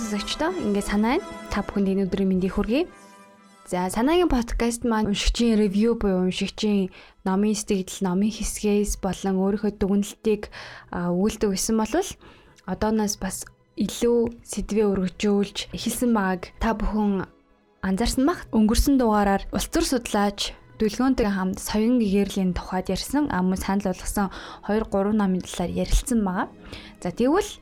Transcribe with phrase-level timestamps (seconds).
[0.00, 2.88] сонсогчдоо ингээд санаа нь та бүхэнд энэ өдрийн мэндийг хүргэе.
[3.68, 6.88] За санаагийн подкаст маань уншигчийн ревю буюу уншигчийн
[7.28, 10.48] номын сэтгэл, номын хэсгээс болон өөрийнхөө дүгнэлтийг
[10.88, 11.92] өгүүлдэг байсан бол
[12.64, 13.44] одооноос бас
[13.76, 17.28] илүү сэдвээ өргөжүүлж эхэлсэн байгааг та бүхэн
[17.84, 18.48] анзаарсан бах.
[18.56, 24.32] Өнгөрсөн дугаараар улс төр судлаач Дүлгөөнтэй хамт соён гэгэрлийн тухайд ярьсан ам санал болгосон
[24.64, 26.48] 2 3 номын талаар ярилцсан байгаа.
[27.04, 27.60] За тэгвэл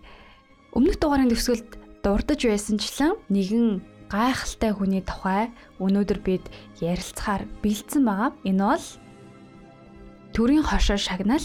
[0.78, 5.52] өмнөх дугаарын төгсгөлд дурдж байсанчлан нэгэн гайхалтай хүний тухай
[5.82, 6.44] өнөөдөр бид
[6.80, 8.30] ярилцахаар бэлдсэн байгаа.
[8.48, 8.86] Энэ бол
[10.32, 11.44] төрийн хошоо шагнаал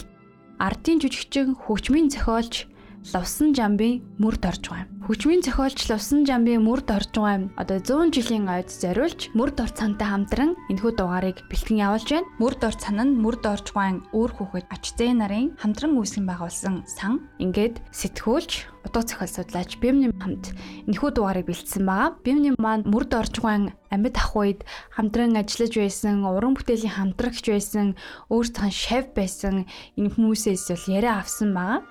[0.61, 2.70] ардын жүжигчин хөгжмийн зохиолч
[3.03, 4.91] Лувсан Жамбын мөрд орж байгаа юм.
[5.03, 7.45] Хүчмийн зохиолч Лувсан Жамбын мөрд орж байгаа юм.
[7.59, 12.31] Одоо 100 жилийн ойд зориулж мөрд ор цантай хамтран энэхүү дугаарыг бэлтгэн явуулж байна.
[12.39, 17.28] Мөрд ор цан нь мөрд орж байгаа өөр хүүхэд Ачзэ нарын хамтран үүсгэн байгуулсан сан.
[17.44, 20.56] Ингээд сэтгүүлч удаа зохиол судлаач Бимний хамт
[20.88, 22.16] энэхүү дугаарыг бэлдсэн байгаа.
[22.23, 24.63] Бимний маань мөрд орж байгаа амьд ах үед
[24.95, 28.00] хамтран ажиллаж байсан, уран бүтээлийн хамтрагч байсан,
[28.31, 29.67] өөртөө шав байсан
[30.00, 31.83] энэ хүмүүсээс бол яриа авсан байгаа.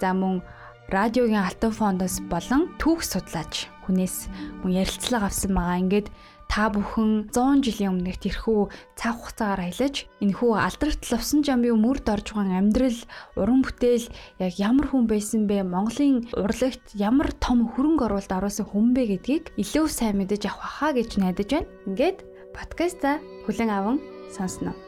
[0.00, 0.42] За мөн
[0.88, 4.30] радиогийн алтан фондоос болон түүх судлаач хүнээс
[4.62, 5.82] мөн ярилцлага авсан байгаа.
[5.82, 6.08] Ингээд
[6.48, 12.32] та бүхэн 100 жилийн өмнөх тэрхүү цаг хугацаагаар аялаж энэхүү алдарт лувсан жамбын мөрд орж
[12.32, 12.98] байгаа амьдрал
[13.36, 14.06] уран бүтээл
[14.40, 19.44] яг ямар хүн байсан бэ Монголын урлагт ямар том хөрөнгө оруулалт оруулсан хүн бэ гэдгийг
[19.60, 21.68] илүү сайн мэдэж авах хаа гэж найдаж байна.
[21.84, 22.18] Ингээд
[22.56, 23.96] подкаста хүлэн аван
[24.32, 24.87] сонсноо.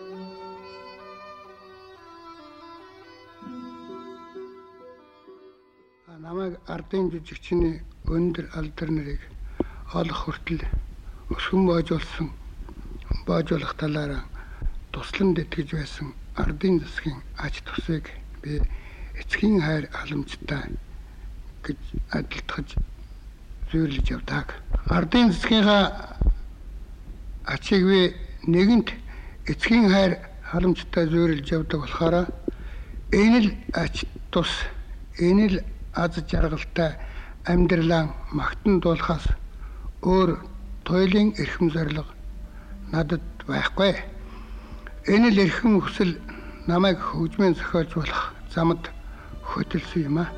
[6.31, 9.23] Намайг ардын жижигчний өндөр алдар нарыг
[9.99, 10.61] олох хүртэл
[11.35, 12.29] өсгөн боожуулсан
[13.27, 14.23] боожуулах талаараа
[14.95, 18.07] тусланд итгэж байсан ардын засгийн ач тусыг
[18.43, 18.63] би
[19.19, 20.71] эцгийн хайр халамжтай
[21.67, 21.81] гэж
[22.15, 22.69] адилтгаж
[23.73, 24.55] зүйрлэж явдаг.
[24.87, 26.15] Ардын засгийнхаа
[27.43, 28.01] ачийг би
[28.47, 28.95] нэгэнт
[29.51, 30.13] эцгийн хайр
[30.47, 32.31] халамжтай зүйрлж явдаг болохоор
[33.11, 34.53] энэ л ач тус
[35.19, 35.59] энэ л
[35.95, 36.97] аз жаргалтай
[37.45, 39.27] амьдралаа магтан дуулахаас
[40.03, 40.31] өөр
[40.85, 42.07] туйлын эрхэм зориг
[42.93, 43.95] надад байхгүй.
[45.09, 46.13] Энэ л эрхэм хүсэл
[46.67, 48.91] намайг хөгжмийн зохиолч болох замд
[49.49, 50.31] хөтөлсөн юм аа.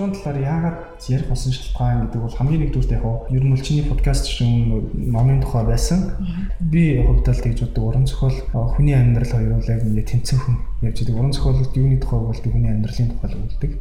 [0.00, 4.24] Өдөржин талаар яагаад ярих болсон шалтгаан гэдэг бол хамгийн нэгдүгээр яг ер нь чиний подкаст
[4.26, 4.48] шиг
[4.96, 6.16] номын тухай байсан.
[6.60, 8.36] Би хувьдаа л тэгж боддог уран зохиол
[8.76, 10.56] хүний амьдрал хоёроо яг ингэ тэнцэнхэн
[10.88, 11.20] явж байгаа.
[11.20, 13.72] Уран зохиолд юуны тухай бол хүний амьдралын тухай үлддэг.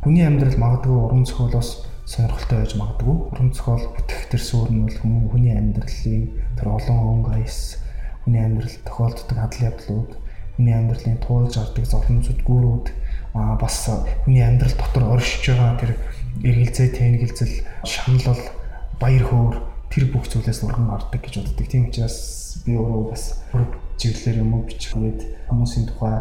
[0.00, 1.70] Хүний амьдрал магадгүй уран зохиолоос
[2.08, 3.16] сонирхолтой байж магадгүй.
[3.28, 4.96] Уран зохиол бүтгэх төр суурь нь бол
[5.28, 6.24] хүний амьдралын
[6.56, 7.76] тэр олон өнгө аяс
[8.24, 10.10] хүний амьдрал тохиолддог хадал явдлууд
[10.56, 12.86] хүний амьдралын туулж авдаг зовлонцууд гүүрүүд
[13.34, 13.90] а бас
[14.24, 15.92] хүний амьдрал дотор оршиж байгаа тэр
[16.42, 17.54] эргэлзээ тэнгэлзэл
[17.84, 18.42] шаналл
[19.00, 19.56] баяр хөөр
[19.90, 21.66] тэр бүх зүйлээс урган ордог гэж боддог.
[21.66, 23.66] Тийм учраас би өөрөө бас бүр
[23.98, 25.20] чиглэлээр юм уу бичих үед
[25.50, 26.16] хүмүүсийн тухай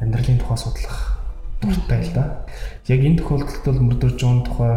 [0.00, 1.20] амьдралын тухай судлах
[1.60, 2.24] дуртай л да.
[2.88, 4.74] Яг энэ тохиолдолд бол мөрдөрж байгаа тухай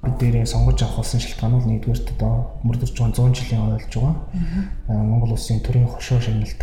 [0.00, 4.16] бид дээрээ сонгож авах болсон шалтгаан нь нэгдүгээрт одоо мөрдөрж байгаа 100 жилийн ойлж байгаа.
[4.88, 6.60] Монгол улсын төрийн хошоо шагналд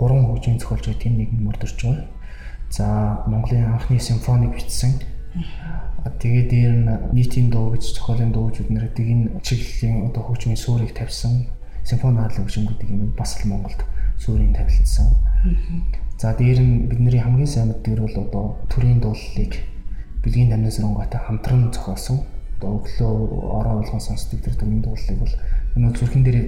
[0.00, 2.17] гурван хөгжийн зохиолч тийм нэг мөрдөрж байгаа.
[2.70, 5.00] За Монголын анхны симфоник бичсэн.
[6.20, 10.92] Тэгээд дээр нь нийтийн дуу гэж зохиолын дуугчид нэр эдийг энэ чиглэлийн одоо хөгжмийн суурийг
[10.94, 11.48] тавьсан.
[11.84, 13.80] Симфони хаалт хөгжмүүдийг юм бас л Монголд
[14.18, 15.06] суурийг тавилтсан.
[16.18, 19.54] За дээр нь бидний хамгийн сайн мэддэг бол одоо төрийн дуулалыг
[20.22, 22.26] бэлгийн дамнаас ронготой хамтран зохиосон.
[22.58, 23.12] Одоо өглөө
[23.58, 25.34] ороо болгон сонсдог тэр төрийн дуулалыг бол
[25.76, 26.38] энэ зүрхэн дээр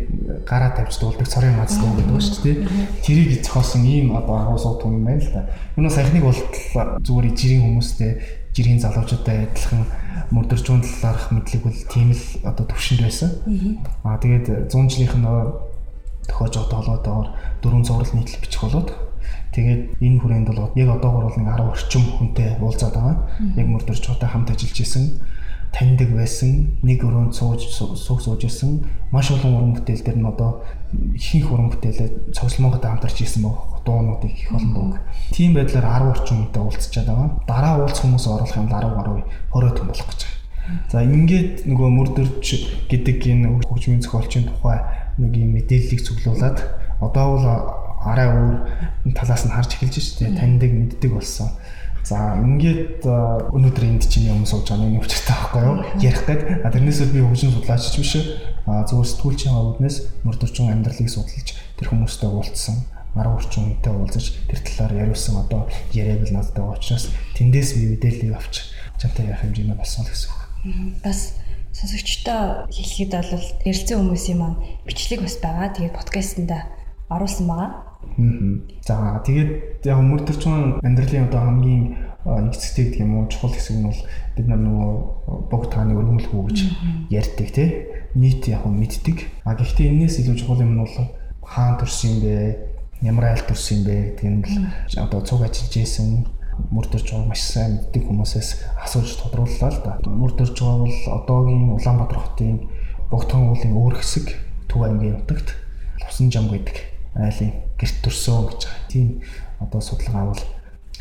[0.47, 2.57] гараа тавьж дуулдаг цорын мац дуу гэдэг ба шүү дээ.
[3.05, 5.49] Тэрийг зохиосон ийм одоо агуу сууд юм байна л да.
[5.77, 6.41] Энэ саяхныг бол
[7.05, 8.11] зүгээр жирийн хүмүүстэй
[8.55, 9.85] жирийн залуучуудтай адилхан
[10.35, 13.31] мөрдөржүүн талаарх мэдлэг бол тийм л одоо төвшөнд байсан.
[14.03, 15.29] Аа тэгээд 100 жилийнх нь
[16.27, 17.29] тохиож толгоотойгоор
[17.63, 18.91] дөрвөн зураг нийтлэл бичих болоод
[19.51, 23.17] Тэгээд энэ хүрээнд бол яг одоогор бол нэг 10 орчим хүнтэй уулзаад байгаа.
[23.59, 25.05] Яг мөрдөрчүүтэй хамт ажиллаж исэн
[25.73, 30.67] таньдаг байсан, нэг өрөөнд сууж сууж исэн, маш олон уран бүтээл дээр нь одоо
[31.15, 34.99] ихэнх уран бүтээлээ цогцлмонгод хамтарч исэн баг дуунуудыг их олон дуу.
[35.31, 37.31] Тийм байдлаар 10 орчим хүнтэй уулзчаад байгаа.
[37.47, 40.41] Дараа уулзах хүмүүс оруулах юм 10 гаруй хорой том болох гэж байгаа.
[40.91, 42.47] За ингээд нөгөө мөрдөрч
[42.91, 44.79] гэдэг энэ хөгжмийн зохиолчийн тухай
[45.19, 46.59] нэг юм мэдээллийг цуглуулад
[47.01, 47.47] одоо бол
[48.05, 48.55] арай өөр
[49.15, 51.49] талаас нь харж эхэлж шүү дээ таньдаг мэддэг болсон.
[52.05, 55.77] За ингээд өнөөдөр энд чинь юм сууж байгаа нэг учиртай байхгүй юу?
[56.01, 58.13] Ярих гээд тэрнээсээ би хөгжин судлаач ч биш
[58.65, 62.77] а зөвхөн сэтгүүлчийн өвднээс мөрдөрчөн амьдралыг судалж тэр хүмүүстэй уулзсан
[63.15, 67.83] арга орчин үнэтэй уулзаж тэр талаар яриулсан одоо яриаг л надад байгаа учраас тэндээс би
[67.99, 68.71] мэдээллийг авч
[69.01, 70.41] чамтай ярих хэмжээний болсон л гэсэн үг.
[71.03, 71.35] Бас
[71.75, 75.75] сонсогчтой хэлэхэд бол ярилцсан хүмүүсийн маань бичлэг бас байгаа.
[75.75, 76.59] Тэгээд подкастнда
[77.11, 77.71] оруулсан байгаа.
[78.87, 81.83] За тэгээд яг мөрдөрчөн амьдралын одоо хамгийн
[82.25, 84.01] нэгцтэй гэдэг юм уу чухал хэсэг нь бол
[84.37, 84.91] бид нар нөгөө
[85.49, 86.59] бог тааны өргөмөл хүү гэж
[87.09, 87.69] ярьдаг тий
[88.15, 89.25] нийт яг мэддэг.
[89.45, 90.97] А гэхдээ энэс илүү чухал юм нь бол
[91.41, 92.35] хаан төрсөн юм бэ?
[93.01, 94.57] Ямар айл төрсөн юм бэ гэдэг нь бол
[95.01, 96.29] одоо цуг ажиллаж исэн
[96.69, 98.51] мөрдөрж байгаа маш сайн мэддэг хүмүүсээс
[98.85, 99.97] асууж тодрууллаа л да.
[100.05, 102.69] Мөрдөрж байгаа бол одоогийн Улаанбаатар хотын
[103.09, 104.37] богтон уулын өөр хэсэг
[104.69, 105.57] Төв аймгийн нутагт
[106.05, 108.89] Лусан жам гэдэг айлын гэрт төрсөн гэж байгаа.
[108.89, 109.07] Тийм
[109.61, 110.43] одоо судалгаа бол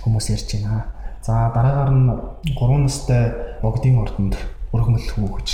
[0.03, 0.85] хүмүүс ярьж байна.
[1.21, 2.09] За дараагаар нь
[2.55, 4.35] 3 настай богдын ордонд
[4.73, 5.49] өргөмөл хүү гэж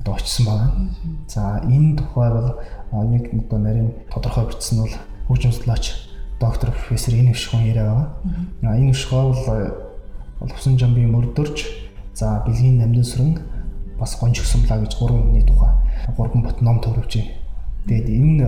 [0.00, 0.66] одоо очсон байна.
[1.28, 2.50] За энэ тухай бол
[2.92, 4.94] нэг одоо нарийн тодорхой бичсэн бол
[5.28, 7.84] хөгжим судлаач доктор профессор энэ өвшгөн яриа
[8.62, 8.78] байгаа.
[8.80, 9.22] Энэ өвшгөө
[10.40, 11.58] бол усан жамбын мөрдөрч
[12.16, 13.32] за бэлгийн намдын сүрэн
[14.00, 15.72] бас гонж өгсөнлаа гэж гурван хүний тухай
[16.16, 17.20] гурван бот ном төрөвч
[17.88, 18.46] Тэгээд энэ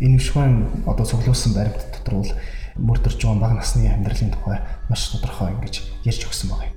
[0.00, 2.32] энэ вшван одоо цуглуулсан баримт дотор бол
[2.78, 4.58] мөрдөрж байгаа бага насны амьдралын тухай
[4.88, 5.74] маш тодорхой ингэж
[6.06, 6.72] ярьж өгсөн байна.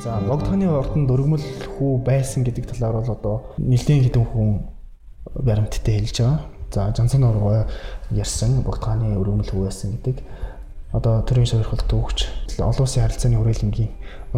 [0.00, 1.44] За Богдханы ордонд өргөмөл
[1.74, 4.62] хүү байсан гэдэг талаар бол одоо нэлээд хэдэн хүн
[5.34, 6.40] баримттай хэлж байгаа.
[6.70, 7.66] За Жансан оргоо
[8.14, 10.22] ярьсан Богдханы өргөмөл хүү байсан гэдэг
[10.94, 12.18] одоо төрийн сойрхолт өгч
[12.62, 13.90] олон улсын харилцааны хүрээлэнгийн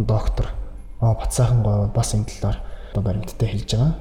[0.09, 0.57] доктор
[1.01, 2.59] Батсайхан гоо бас энэ талаар
[2.93, 3.95] одоо баримттай хэлж байгаа.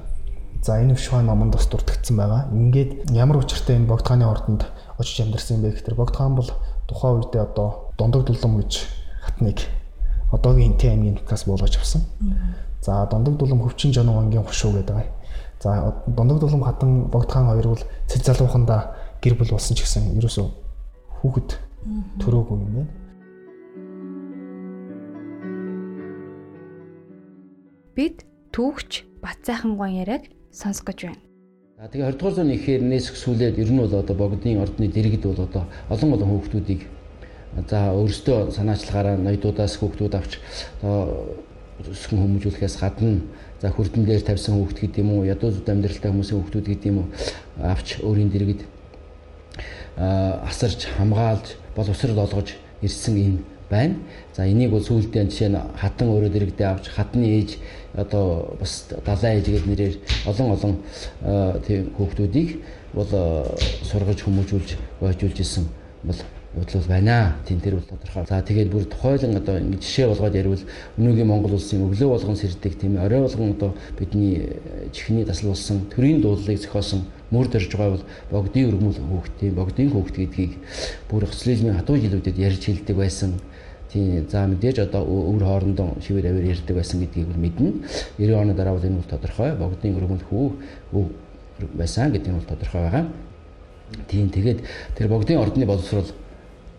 [0.64, 2.48] За энэ вшван номонд бас дурдгдсан байгаа.
[2.56, 4.64] Ингээд ямар учиртай энэ богдхааны ордонд
[4.98, 6.50] очиж амьдарсан юм бэ гэхээр богдхан бол
[6.88, 8.88] тухайн үедээ одоо дондог дулам гэж
[9.28, 9.60] хатныг
[10.32, 12.02] одоогийн Хинтээ аймгийн нутгаас буулгаж авсан.
[12.82, 15.12] За дондог дулам хөвчин жануу ангийн хушуу гэдэг байгаа.
[15.60, 20.48] За дондог дулам хатан богдхан хоёр бол цэц залууханда гэр бүл болсон ч гэсэн ерөөсөө
[21.20, 21.65] хүүхэд
[22.22, 22.88] төрөөгүй юм байна.
[27.96, 31.22] Бид түүхч Батцайхан гон яриаг сонсох гэж байна.
[31.78, 35.46] За тэгээ 20 дугаар зууны ихээр нээсгсүүлээд ер нь бол одоо богдын ордны дэргэд бол
[35.46, 36.82] одоо олон олон хүүхдүүдийг
[37.70, 40.40] за өөрсдөө санаачлагаараа ноёдуудаас хүүхдүүд авч
[40.82, 41.36] одоо
[41.84, 43.22] өсгөн хүмүүжүүлэхээс гадна
[43.62, 47.08] за хүрдэн дээр тавьсан хүүхд гэдэг юм уу ядуузууд амьдралтай хүмүүсийн хүүхдүүд гэдэг юм уу
[47.60, 48.62] авч өөрийн дэргэд
[49.98, 53.96] асарч хамгаалж боловсрол олгож ирсэн юм байна.
[54.36, 57.58] За энийг бол сүүлдээ жишээ нь хатан өөрөө дэрэгдээ авч хатны ээж
[57.96, 59.96] одоо бас далайн ээж гэдэг нэрээр
[60.28, 60.74] олон олон
[61.66, 62.50] тийм хүүхдүүдийг
[62.94, 63.10] бол
[63.84, 64.70] сургаж хүмүүжүүлж
[65.00, 65.66] бойжуулж исэн
[66.04, 66.20] бол
[66.56, 67.36] бодлол байна.
[67.48, 68.26] Тин тэр бол тодорхой.
[68.28, 70.60] За тэгээд бүр тухайлан одоо ингэ жишээ болгоод ярил
[70.98, 74.56] өнөөгийн Монгол улсын өглөө болгон сэрдэг тийм орой болгон одоо бидний
[74.94, 80.16] чихний тасал болсон төрийн дуулалыг зохиосон мөр дөрж байгаа бол богдын өргөмөл хүүхдийн богдын хүүхд
[80.16, 80.54] гэдгийг
[81.10, 83.36] бүр социализмын хатуу жилүүдэд ярьж хэлдэг байсан.
[83.92, 87.72] Тийм за мэдээж одоо өвөр хоорондоо шивэр авир ярьдаг байсан гэдгийг мэднэ.
[88.18, 91.06] 90 оны дараа бол энэ бол тодорхой богдын өргөмөл хүү
[91.76, 93.06] байсан гэдэг нь бол тодорхой байгаа.
[94.08, 94.60] Тийм тэгээд
[94.98, 96.10] тэр богдын ордны боловсрол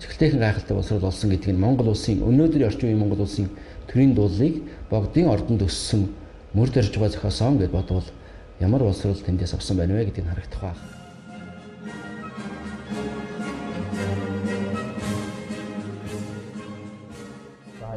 [0.00, 3.48] цэглэхэн гайхалтай боловсрол болсон гэдэг нь Монгол улсын өнөөдрийн орчин үеийн Монгол улсын
[3.88, 4.60] төрийн дуулыг
[4.90, 6.12] богдын ордонд өссөн
[6.52, 8.08] мөр дөрж байгаа зохиосон гэдээ бодвол
[8.60, 10.96] ямар боловсрол тэндээс авсан байна вэ гэдгийг харагдах байна.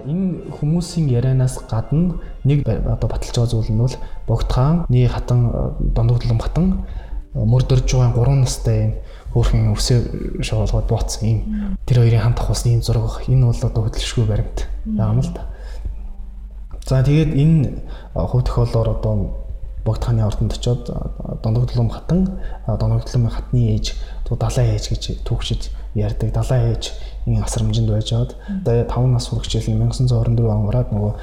[0.09, 3.95] энэ хүмүүсийн ярианаас гадна нэг одоо баталж байгаа зүйл нь бол
[4.27, 5.39] богдхааны хатан
[5.95, 6.65] дондогдлон хатан
[7.33, 8.93] мөрдөрж байгаа 3 настай юм
[9.33, 11.39] хөөрхөн өвсөө шоолгоод бууцсан юм.
[11.85, 15.45] Тэр хоёрын хамт авахсны юм зураг энэ бол одоо хөдөлшгүй баримт юм л да.
[16.85, 19.15] За тэгээд энэ хувь тохиолдолоор одоо
[19.85, 20.89] богдхааны ордонд очиод
[21.43, 23.95] дондогдлом хатан дондогдломын хатны ээж
[24.25, 26.93] туу далайн ээж гэж түүхчид ярьдаг далайн ээж
[27.25, 31.13] энэ асрамжинд байж аваад одоо 5 нас хүрэх жил 1924 он гараад нөгөө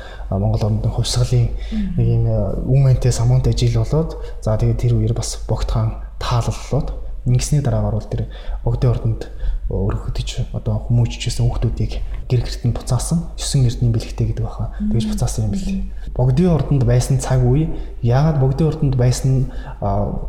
[0.41, 1.49] Монгол орнын хувьсгалын
[1.97, 2.25] нэг юм
[2.67, 8.23] үмэнтэй самуунтай жил болоод за тэгээд тэр үеэр бас богдхан таалллоод ингэсний дараагаар бол тэр
[8.65, 9.23] богдын ордонд
[9.67, 11.99] өргөдөж одоо хүмүүжчихсэн хүүхдүүдийг
[12.31, 14.71] гэр гэрт нь буцаасан 9 эрдний бэлгтэй гэдэг баха.
[14.79, 15.83] Тэгж буцаасан юм билээ.
[16.15, 17.67] Богдын ордонд байсан цаг үе
[18.03, 19.51] яагаад богдын ордонд байсан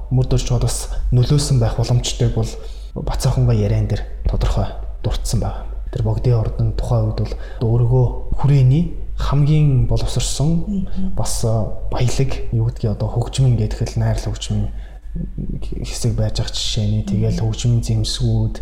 [0.10, 2.50] мөрдөрч бодос нөлөөсөн байх боломжтой бол
[2.98, 4.66] Бацааханга яриан дээр тодорхой
[5.04, 5.70] дурдсан байна.
[5.94, 8.06] Тэр богдын ордон тухайн үед бол өөргөө
[8.42, 10.86] хүрээний хамгийн боловсрсон
[11.16, 11.46] бас
[11.92, 14.70] баялаг юу гэдгийг одоо хөгжмөн гэдэг л найрал хөгжмөн
[15.62, 18.56] хэсэг байж ах жишээний тэгэл хөгжмийн зэмсгүүд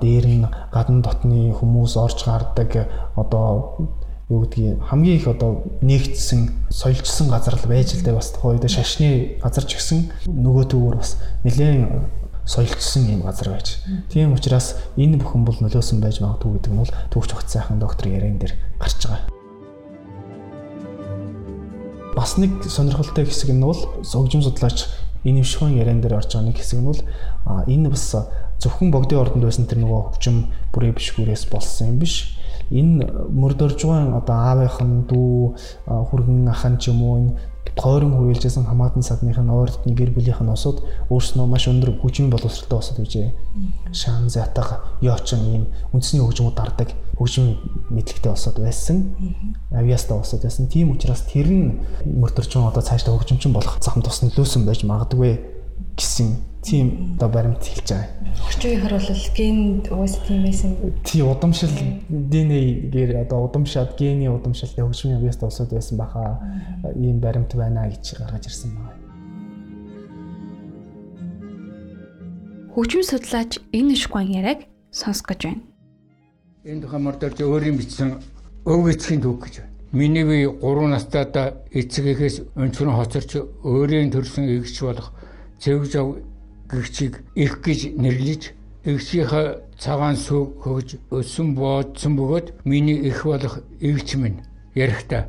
[0.00, 3.88] дээр нь гадна дотны хүмүүс орж гардаг одоо
[4.28, 8.72] юу гэдгийг хамгийн их одоо нэгдсэн соёлжсон газар л байж л дээ бас тухайн үед
[8.72, 13.80] шашны газар ч гэсэн нөгөө төвөр бас нэлээд соёлжсон юм газар байж.
[14.08, 18.08] Тийм учраас энэ бүхэн бол нөлөөсөн байж магадгүй гэдэг нь бол төвч хот сайхан доктор
[18.08, 19.28] ярен дээр гарч байгаа.
[22.16, 24.88] Бас нэг сонирхолтой хэсэг нь бол согжим судлаач
[25.24, 27.02] энэ өвшгөн яран дээр орж байгаа нэг хэсэг нь бол
[27.66, 28.06] энэ бас
[28.60, 30.36] зөвхөн богдын ордонд байсан тэр нөгөө хөгжим
[30.72, 32.36] бүрээ бишгүүрээс болсон юм биш.
[32.70, 35.32] Энэ мөрдөрж байгаа одоо аавынхан дүү
[35.88, 37.32] хүргэн ахан ч юм уу энэ
[37.76, 42.98] тойрон хүрээлжсэн хамаатан садныхын ойртны гэр бүлийнх нь усууд өөрснөө маш өндөр хөгжмийн боловсролтой усад
[43.02, 43.28] үжээ.
[43.92, 47.58] Шан затаг ёочин ийм үндэсний хөгжмөд дардаг хөгжмийн
[47.90, 49.14] мэдлэгтэй усад байсан.
[49.70, 50.68] Авиаста усад байсан.
[50.68, 55.38] Тийм учраас тэр нь мөрдөрчөн одоо цаашдаа хөгжимчин болох зам тус нөлөөсөн байж магадгүй
[55.94, 58.08] гэсэн тийм одоо баримт хэлж байгаа.
[58.64, 59.58] Үеийнхэр бол ген
[59.92, 60.70] уус тийм байсан.
[61.04, 61.70] Тий удамшил
[62.08, 66.40] ДНХ-гээр одоо удамшаад гений удамшилт хөгжмийн авьяаст улсууд байсан баха
[66.96, 68.98] ийм баримт байна гэж гаргаж ирсэн байна.
[72.74, 75.73] Хөгжим судлаач энэ ишгуан яриаг сонсгож байна.
[76.64, 78.10] Энэ тухай мордорж өөрийн бичсэн
[78.64, 79.72] өв эцгийн түүх гэж байна.
[79.92, 83.36] Миний би 3 настайдаа эцгийнхээс өнцгөн хоцорч
[83.68, 85.12] өөрийн төрсэн эгч болох
[85.60, 86.24] Цэвжав
[86.72, 88.42] гэгчийг их гэж нэрлэж
[88.88, 94.40] эгчийнхээ цагаан сүг хөгж өссөн боодсон бөгөөд миний их болох эгч минь
[94.72, 95.28] ярихдаа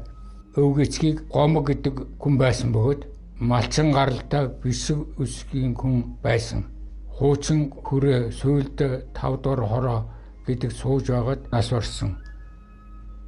[0.56, 3.02] өвгөцгийг гомог гэдэг хүн байсан бөгөөд
[3.44, 6.64] малчин гаралтай бисэг өсгийн хүн байсан.
[7.12, 8.80] Хуучин хүрээ сөүлд
[9.12, 10.15] 5 дор хороо
[10.48, 12.18] гэдэг сууж байгаад нас орсон.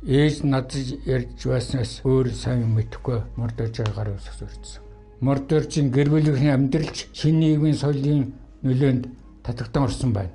[0.05, 0.73] Ээж надад
[1.05, 4.87] ярьж байснаас өөр сайн мэдэхгүй мордож байгаагаар өсөж өрцсөн
[5.21, 9.03] мордорчин гэр бүлийн амьдралч шинэ нийгмийн соёлын нөлөөнд
[9.43, 10.33] татагтан орсон байна.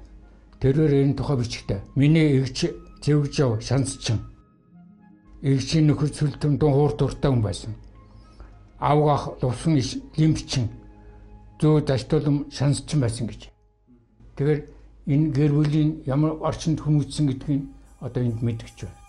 [0.61, 1.81] Тэрээр энэ тухай бичгтээ.
[1.95, 2.67] Миний эгч
[3.03, 4.19] зэвжав шансчин.
[5.43, 7.75] Эгчийн нөхөр цөлтөн дун хуур дуртай хүн байсан.
[8.79, 9.79] Авгах лувсан
[10.19, 10.67] лимбчин
[11.61, 13.51] зөө даштуулам шансчин байсан гэж.
[14.35, 14.61] Тэгэхээр
[15.07, 17.63] энэ гэр бүлийн ямар орчинд хүмүүжсэн гэдгийг
[17.99, 19.01] одоо энд мэдгэж байна.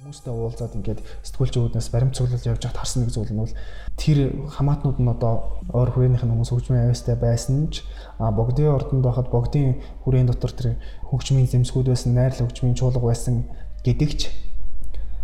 [0.00, 3.54] Хүмүүстэй уулзаад ингээд сэтгүүлчүүднээс баримт цуглуулж явж байхад харсан нэг зүйл нь бол
[4.00, 4.18] тэр
[4.48, 7.84] хамаатнууд нь одоо ойр хүрээнийх нь хүмүүс хөгжмийн авьяастай байсан ч
[8.18, 10.68] богдын ордонд байхад богдын хүрээний дотор тэр
[11.04, 13.44] хөгжмийн зэмсгүүд байсан, найрал хөгжмийн чуулга байсан
[13.84, 14.20] гэдэгч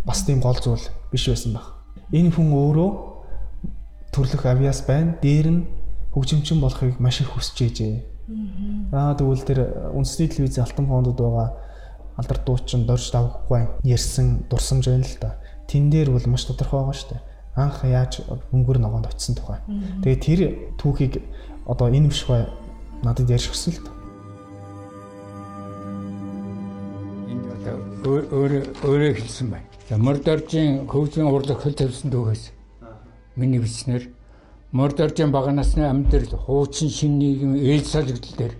[0.05, 1.73] бас тийм гол зүйл биш байсан баг.
[2.13, 2.89] Энэ хүн өөрөө
[4.13, 5.17] төрлөх авьяас байна.
[5.19, 5.61] Дээр нь
[6.17, 7.95] хөгжимчин болохыг маш их хүсэж ээжээ.
[8.91, 11.47] Аа тэгвэл тэр үндэсний телевизийн алтан фондод байгаа
[12.17, 15.37] алдар дуучин дорж давхгүй ярьсан дурсамж байна л да.
[15.69, 17.21] Тэн дээр бол маш тодорхой байгаа шүү дээ.
[17.53, 19.61] Анх яаж өнгөр ногоонд очисон тухай.
[20.01, 20.39] Тэгээ тэр
[20.81, 21.21] түүхийг
[21.69, 22.49] одоо энэ биш бай
[23.05, 23.93] надад ярьж та.
[27.29, 27.77] Энд одоо
[28.33, 29.69] өөр өөрөө хэлсэн байна.
[29.85, 32.51] За мордоржийн хөгжлийн урлаг хөл тавьсан түүхээс
[33.37, 34.16] миний бичснээр
[34.71, 38.53] мордоржийн бага насны амьдрал хуучин шин нийгэм ээлж солигдол дээр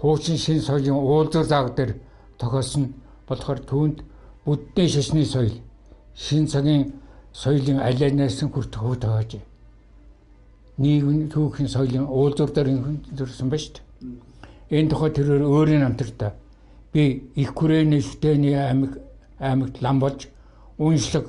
[0.00, 2.00] хуучин шин соёлын уулзар заг дээр
[2.38, 2.94] тохиолсон
[3.28, 3.98] болохоор түүнд
[4.44, 5.56] буддын шашны соёл
[6.14, 6.92] шин цагийн
[7.32, 9.30] соёлын алианаас хүртэх хөв тааж
[10.78, 12.68] нийгэм түүхийн соёлын уулзуурдаар
[13.18, 14.78] төрсөн ба шүү дээ.
[14.78, 16.32] Энэ тухай тэрээр өөрийн амтартаа
[16.92, 18.92] би их хүрээний шүтэний аймаг
[19.38, 20.28] аймагт лам болж
[20.78, 21.26] үншлэг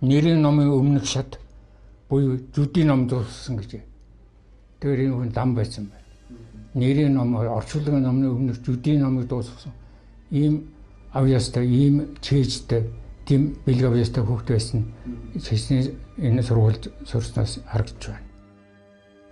[0.00, 1.38] нэрийн номын өмнөх шат
[2.14, 3.82] буюу зүдийн ном дууссан гэж.
[4.80, 6.06] Тэр энэ хүн лам байсан байна.
[6.74, 9.72] Нэрийн ном орчуулгын номны өмнөх зүдийн номыг дуусгасан
[10.30, 10.54] ийм
[11.12, 12.82] авьяастай ийм чэйжтэй
[13.26, 14.84] тийм бэлэг авьяастай хүүхд байсан
[15.42, 18.28] шишний энэ сургуульд сурснаас харагдж байна.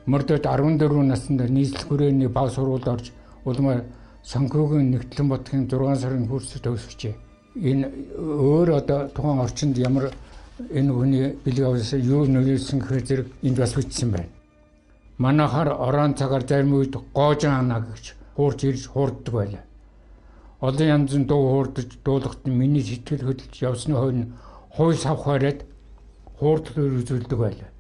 [0.07, 3.13] Мордод 14 наснд нийслэл хүрээний бав сургуульд орж
[3.45, 3.83] улмаа
[4.23, 7.15] санхүүгийн нэгтлэн бодгийн 6 сарын курс төгсөжээ.
[7.63, 7.87] Энэ
[8.19, 10.11] өөр одоо тухайн орчинд ямар
[10.59, 14.31] энэ хүний бэлэг авьяасаа юу нөлөөлсөн гэхээр зэрэг энд бас бичсэн байна.
[15.19, 19.65] Манайхаар орон цагаар зарим үед гоожин ана гэж хуурж ирж хуурддаг байлаа
[20.63, 24.27] олон янзын дуу хуурдаж дуулахт миний сэтгэл хөдлөж явсны хойно
[24.71, 25.67] хууль савхаарад
[26.39, 27.71] хуурдлыг үзүүлдэг байлаа.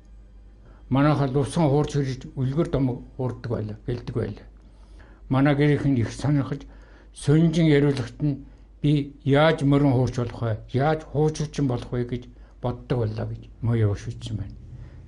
[0.91, 4.47] Манайхаа лувсан хуурч хэрж үлгэр домог хуурдаг байлаа, гэлдэг байлаа.
[5.29, 6.67] Манай гэрийнхэн их сонирхож
[7.15, 8.43] сонжин яриулагт нь
[8.83, 10.59] би яаж мөрөн хуурч болох вэ?
[10.75, 12.23] Яаж хуучилчин болох вэ гэж
[12.63, 14.57] боддог байлаа гэж муу явуулсан байна.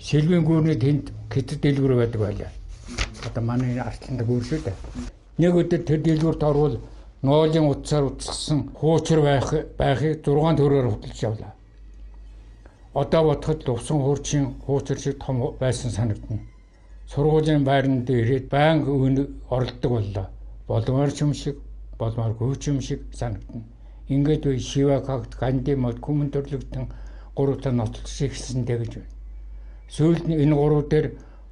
[0.00, 2.50] Сэлвийн гүрний тэнд гэтэд дэлгүүр байдаг байлаа.
[3.26, 4.76] Одоо манай артланд гүр шүү дээ.
[5.38, 6.76] Нэг өдөр тэр дэлгүүрт орвол
[7.22, 11.54] ноолын утсаар утсгсан хуучир байх байхыг 6 төрөөр хөтлөж явлаа.
[12.94, 16.40] одоо бодоход лувсан хуурчин хууцар шиг том байсан санагдана.
[17.10, 19.14] Сургуулийн байранд ирээд өн
[19.50, 20.26] оролдог боллоо.
[20.68, 21.56] Болмоор ч юм шиг,
[21.98, 23.64] болмооргүй ч юм шиг санагдана.
[24.08, 26.86] Ингээд үе Шивакагт Ганди мод хүмүн төрлөгдөн
[27.36, 29.12] гуравтаа нотлох ихсэндээ гэж байна.
[29.94, 31.06] Сүүлд нь энэ гурав дээр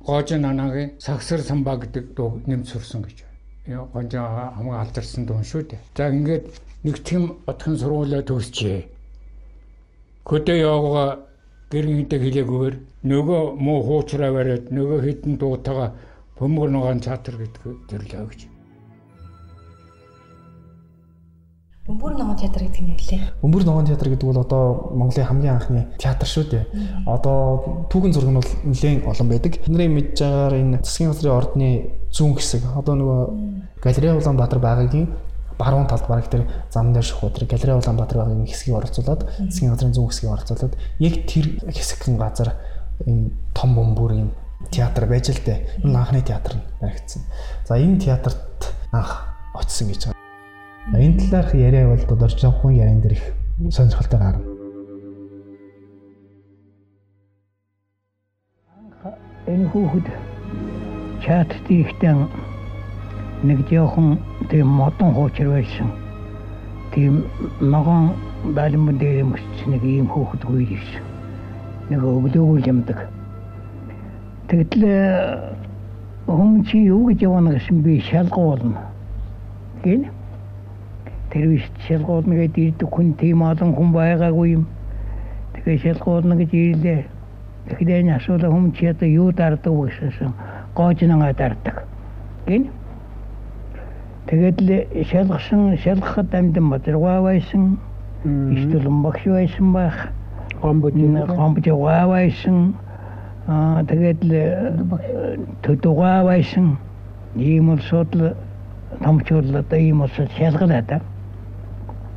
[0.07, 3.23] Гожин анагийн сагсар самбаа гэдэг дуу нэмж сурсан гэж
[3.67, 3.87] байна.
[3.93, 5.81] Гонжоо хамгийн алдарсан дуу шүү дээ.
[5.97, 6.45] За ингээд
[6.85, 8.81] нэг тийм отхон сургуулаа төгсчээ.
[10.27, 11.09] Хөдөө явгаа
[11.71, 12.77] гэргэнтэй хэлээгүйгээр
[13.11, 15.87] нөгөө муу хуучраа бариад нөгөө хідэн дуутаага
[16.39, 18.52] бөмбөр нугаан чатар гэдэг төрлөө гэж.
[21.83, 23.19] Бөмбөр ногоон театр гэдэг нь юу вэ?
[23.43, 26.65] Бөмбөр ногоон театр гэдэг бол одоо Монголын хамгийн анхны театр шүү дээ.
[27.11, 29.59] Одоо түүхэн зураг нь бол нэлээд олон байдаг.
[29.67, 31.69] Бидний мэдж байгаагаар энэ засгийн газрын ордны
[32.15, 33.21] зүүн хэсэг одоо нөгөө
[33.83, 35.11] галерей Улаанбаатар байгаагийн
[35.59, 39.95] баруун талд бараг тэр зам дээр шухуу тэр галерей Улаанбаатар байгаа хэсгийг оролцуулаад засгийн газрын
[39.99, 42.63] зүүн хэсгийг оролцуулаад яг тэр хэсэгхэн газар
[43.11, 44.31] энэ том бөмбөр юм
[44.71, 45.83] театр байж л дээ.
[45.83, 47.27] Энэ анхны театр нь баригдсан.
[47.67, 49.27] За энэ театрт анх
[49.59, 50.22] очсон гэж.
[50.91, 53.23] Энэ талаарх яриа бол одоо орчнохон яриан дээр их
[53.71, 54.43] сонирхолтой гарна.
[59.47, 60.07] Энэ хүүхэд
[61.23, 62.27] чат тийхтэн
[63.45, 64.19] нэг жоохон
[64.51, 65.87] тийм модон хуучир байсан.
[66.93, 67.25] Тийм
[67.61, 68.11] ногоон
[68.55, 70.87] байлмын дээр мөсч нэг ийм хүүхэд гүйж
[71.91, 73.07] нэг өглөөгөл юмдаг.
[74.51, 74.83] Тэгтэл
[76.27, 78.91] хүм чи юу гэж явна гэсэн би шалгуулна.
[79.85, 80.11] Гин
[81.33, 84.67] тэр биш шалгуулна гэдэг ирдэг хүн тийм олон хүн байгаагүй юм.
[85.57, 87.01] Тэгээ шалгуулна гэж ирлээ.
[87.81, 90.33] Энэ асуулаа хүм чи одоо юу дарддаг гэсэн
[90.77, 91.89] гоожнгаа дарддаг.
[92.47, 92.69] Гин
[94.27, 94.71] Тэгээд л
[95.11, 97.79] шалгасан шалгахад амдан бодргаа байсан.
[98.25, 100.09] Иштулан багш байсан байх.
[100.63, 102.75] Гомбож гомбож байсан.
[103.49, 104.33] Аа тэгээд л
[105.67, 106.79] төдөгөө байсан.
[107.35, 108.37] Ийм л судал
[109.03, 111.01] томчуурлаа ийм бол шалгалаа да.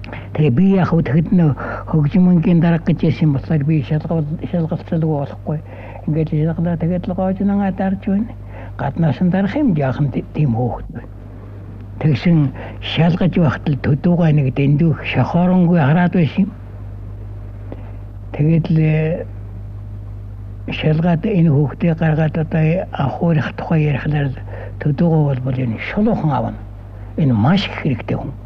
[0.06, 1.52] Тэгээ би яг хөтгөд нөө
[1.89, 5.60] хөгжмөнгийн дарга гэж яасан болохоор би шалгал шалгалцалгүй болохгүй.
[6.06, 8.34] Ингээд шалгалаа тэгээд л гоожнгаа дарж байна.
[8.78, 11.10] Гаднаас нь дарах юм яахан тийм хөөхд байна.
[12.00, 12.38] Тэгсэн
[12.82, 16.52] шалгаж байхад л төдөөгаа нэг дэндүүх шохооронгүй хараад байсан юм.
[18.36, 19.26] Тэгээд л э,
[20.70, 24.30] шалгаад энэ хүүхдээ гаргаад одоо ахуурах тухай ярихлаар
[24.84, 26.60] төдөөгаа бол энэ шулуухан авна.
[27.18, 28.45] Энэ маш их хэрэгтэй хүн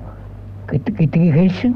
[0.72, 1.74] гэдгийг хэлсэн.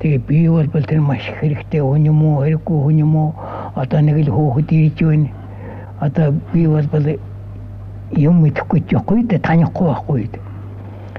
[0.00, 3.30] Тэгээ би бол тэр маш хэрэгтэй хүн юм уу, хэрэггүй хүн юм уу?
[3.74, 5.28] Одоо нэг л хөөхд ирж байна.
[6.00, 6.84] Одоо би бол
[8.12, 10.28] юм мэдэхгүй ч яахгүй дээ, танихгүй байхгүй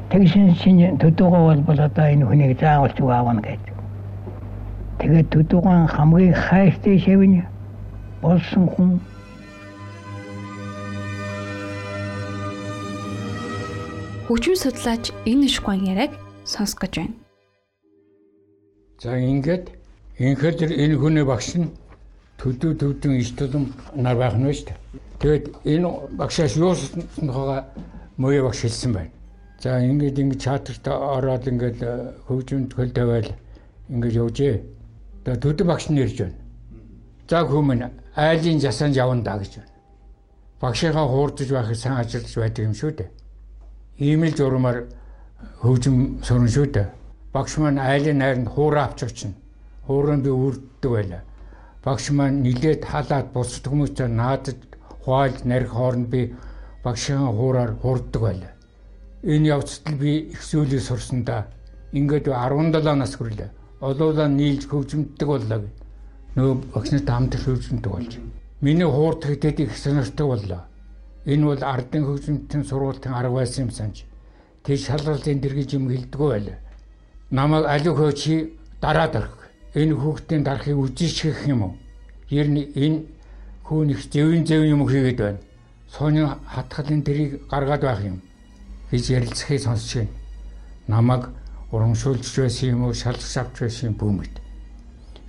[0.08, 3.60] Тэгсэн чинь төдөгөө бол одоо энэ хүнийг заавалч аавна гэж.
[5.04, 7.44] Тэгээд төдөгөн хамгийн хайртай шавны
[8.22, 8.90] болсон хүн
[14.28, 16.12] Хөгжим судлаач энэ шгуан яриаг
[16.48, 17.16] сонсох гэж байна.
[19.04, 19.66] За ингээд
[20.18, 21.70] инхээр энэ хүний багш нь
[22.40, 24.80] төдөө төвдөн иш тулам нар байх нь шүү дээ.
[25.20, 27.68] Тэгээд энэ багшаас юу сонсохоо
[28.18, 29.12] мөё багш хэлсэн байна.
[29.60, 33.30] За ингээд ингээд чатарт ороод ингээд э, хөгжимд хөл тавиал
[33.90, 34.56] ингээд явжээ.
[35.26, 36.38] Тэгээ төдөв багш нь ирж байна.
[37.30, 39.74] За хүмүүн айлын засанд явна да гэж байна.
[40.62, 43.10] Багшийнхаа хуурдж байхыг сайн ажиллаж байдаг юм шүү дээ.
[44.00, 44.90] Ийм л журмаар
[45.62, 46.88] хөгжим сурна шүү дээ.
[47.34, 49.34] Багш маань айлын найранд хуураа авч очно.
[49.88, 51.22] Хуурын би үрддэг байлаа.
[51.84, 54.60] Багш маань нилээд халаад бусад хүмүүстэй наадад
[55.04, 56.34] хуайлд нарих хооронд би
[56.84, 58.58] багшийн хуураар хурддаг байлаа
[59.24, 61.48] энэ явцдал би их зүйлийг сурсан да.
[61.92, 63.50] Ингээд 17 нас хүрлээ.
[63.82, 65.74] Олуулаа нийлж хөгжимддэг боллоо гэв.
[66.36, 68.18] Нөө багшнтай хамт хөгжимддэг болж.
[68.62, 70.62] Миний хуурд хэдэд их сонирхдаг боллоо.
[71.26, 74.06] Энэ бол ардын хөгжимтэн сургуулийн арга байсан юм санаж.
[74.68, 76.58] Тэг шалгалтын дэргэж юм хэлдэггүй байлаа.
[77.32, 78.52] Намайг алив чи
[78.82, 79.38] дараад орох.
[79.74, 81.74] Энэ хүүхдийн дарахыг үжижчих юм уу?
[82.30, 83.08] Ер нь энэ
[83.64, 85.40] хүүн их зэвэн зэвэн юм хийгээд байна.
[85.88, 88.20] Сууны хатгалын дэрийг гаргаад байх юм
[88.92, 90.12] гэж ярилцахыг сонсч байна.
[90.88, 91.32] Намаг
[91.72, 94.36] урамшуулж байсан юм уу, шалгаж авч байсан бүүмэд.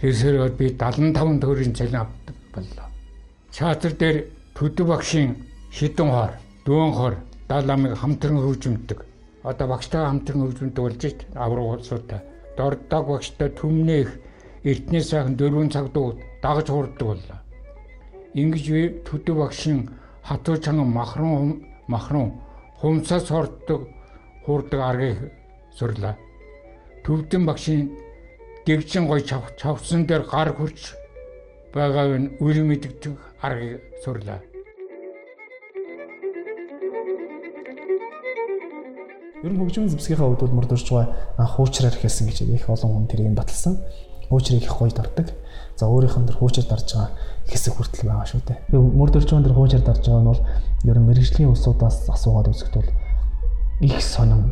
[0.02, 2.90] Хэсэрээр би 75 төгрөгийн цалин авдаг боллоо.
[3.54, 4.16] Чатар дээр
[4.58, 5.30] төдөв багшийн
[5.70, 6.32] шидэн хоор,
[6.66, 7.14] дүүн хоор,
[7.46, 9.07] дал амыг хамтран хөгжимддөг.
[9.42, 12.22] Одоо багштай хамтран хөгжимддөг болж шít аврагуулсуудаа.
[12.56, 14.08] Дордог багштай түмнэх
[14.64, 17.38] эртний сайхан 4 цаг дуу дагаж хурддаг боллоо.
[18.34, 19.90] Ингэж би төдөв багшийн
[20.22, 22.32] хатуу чанган махрун махрун
[22.80, 23.88] хумцаас хордог
[24.44, 25.32] хуурдаг аргыг
[25.70, 26.16] сурлаа.
[27.04, 27.94] Төвдөн багшийн
[28.66, 30.94] дэгжин гой чавсан дээр гар хурч
[31.72, 34.40] байгааг нь үл мэддэг аргыг сурлаа.
[39.38, 43.06] Ер нь хөгжмийн зэвсгийнхаа хувьд бол мөрдөрж байгаа анх хуучраар ихэлсэн гэж их олон хүн
[43.06, 43.78] тэрийг баталсан.
[44.26, 45.30] Хуучрыг их гоё дарддаг.
[45.78, 47.14] За өөрийнх нь тэр хуучраар дарж байгаа
[47.46, 48.58] хэсэг хүртэл байгаа шүү дээ.
[48.74, 50.42] Мөрдөрж байгаа тэр хуучраар дарж байгаа нь бол
[50.90, 52.90] ер нь мэрэгжлийн улсуудаас асуугаад үзэхэд бол
[53.86, 54.50] их сонин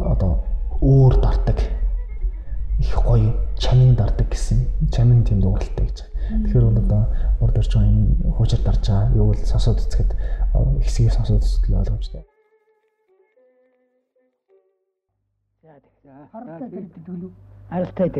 [0.00, 0.32] одоо
[0.80, 1.60] өөр дарддаг.
[2.80, 4.64] Их гоё чамин дарддаг гэсэн.
[4.96, 6.08] Чамин тийм дууралтай гэж.
[6.48, 7.02] Тэгэхээр бол одоо
[7.44, 10.10] мөрдөрж байгаа энэ хуучраар дарж байгаа юу бол сонсоод үзэхэд
[10.80, 12.24] хэсгийг сонсоод үзэхэд ойлгомжтой.
[16.32, 18.10] Харалтай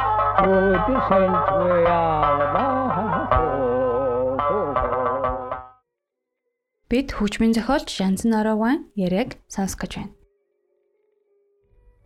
[6.89, 10.13] Бид хөгжмийн зохиолч Янзан Орован яриаг сонсох гэж байна.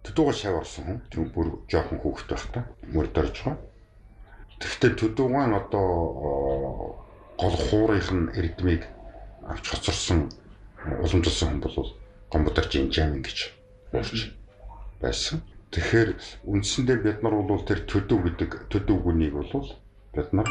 [0.04, 3.62] Төдөөг шав орсон хүн тэр бүр жоохон хүүхэд байх та мөрдөрж байгаа.
[4.58, 5.88] Тэгэхдээ төдөөг нь одоо
[7.38, 8.90] гол хуурийнх нь эрдмийг
[9.46, 10.34] авч хоцорсон
[11.04, 12.01] уламжилсан хүн бол
[12.32, 13.38] гомбодарч инжаамин гэж
[13.94, 14.32] уурч
[15.04, 15.44] байсан.
[15.72, 16.10] Тэгэхээр
[16.48, 19.68] үндсэндээ бид нар бол тэр төдөв гэдэг төдөв гүнийг бол
[20.16, 20.48] бид нар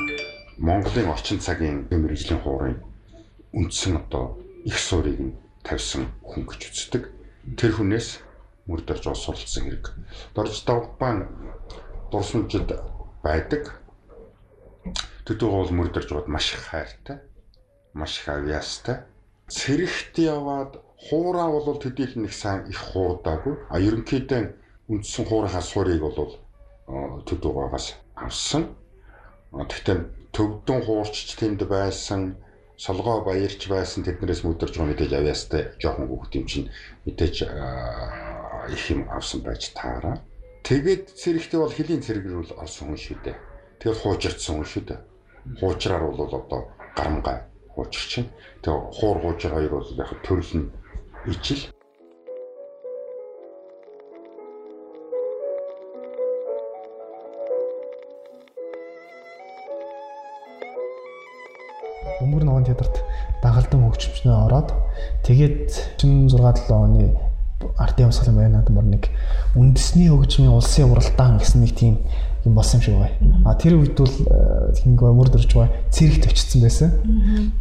[0.61, 2.81] Монголын орчин цагийн мэрэгжлийн хуурын
[3.53, 7.03] үндсэн одоо их суурийг нь тавьсан хүн гэж үздэг.
[7.57, 8.21] Тэр хүнээс
[8.69, 9.87] мөрдөрж ус суралцсан хэрэг.
[10.37, 11.29] Дорж давхбаан
[12.13, 12.71] дурсамжид
[13.25, 13.81] байдаг.
[15.25, 17.19] Төдөө бол мөрдөрж бод маш их хайртай.
[17.93, 19.05] Маш их авьяастай.
[19.49, 23.55] Цэрэгт яваад хуураа бол төдийл нэг сайн их хуурдаагүй.
[23.73, 24.43] А ерөнхийдөө
[24.93, 26.37] үндсэн хуурийнхаа суурийг бол
[27.29, 27.87] төдөөгоогоос
[28.17, 28.75] авсан.
[29.55, 29.97] Тэгтээ
[30.35, 32.37] төвдөн хуурч тэнд байсан
[32.77, 36.69] солгоо баярч байсан тэднээс мөдөрж байгаа мэдээж авьяастай жоохон хүүхд юм чинь
[37.05, 37.37] мэдээж
[38.75, 40.17] их юм авсан байж таараа.
[40.65, 43.37] Тэгээд цэрэгтэй бол хөлийн цэрэгрүүл олсон хүн шүү дээ.
[43.81, 45.01] Тэгээд хуучирдсан хүн шүү дээ.
[45.61, 46.61] Хуучраар бол одоо
[46.97, 47.39] гарамгай
[47.75, 48.29] хуучир чинь.
[48.65, 50.69] Тэгээд хуур хуучир хоёр бол яг төрөл нь
[51.27, 51.69] ижил
[62.21, 63.01] Өнгөр ногоон театрт
[63.43, 64.73] дагалдан хөгжимчнөө ороод
[65.25, 67.30] тэгээд 46 7 оны
[67.77, 69.09] ардын явсгалын байрнаад мөр нэг
[69.55, 71.95] үндэсний хөгжмийн улсын уралдаан гэсэн нэг тийм
[72.45, 73.45] юм болсон юм шиг байна.
[73.45, 74.09] А тэр үед бол
[74.81, 76.91] хингээ мөр дөрж байгаа цэрэгт очсон байсан.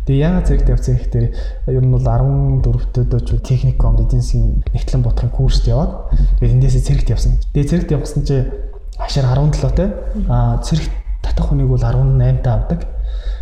[0.08, 1.28] Тэгээ яагаад цэрэгт явсан гэхээр
[1.68, 7.10] ер нь бол 14 төдөөч техником эдийн засгийн нэгтлэн бодлогын курст яваад тэгээд эндээсээ цэрэгт
[7.12, 7.36] явсан.
[7.52, 8.48] Тэгээ цэрэгт явсан чинь
[8.96, 9.86] хашаар 17 те
[10.32, 10.92] а цэрэгт
[11.24, 12.88] татах хүнийг бол 18 та авдаг.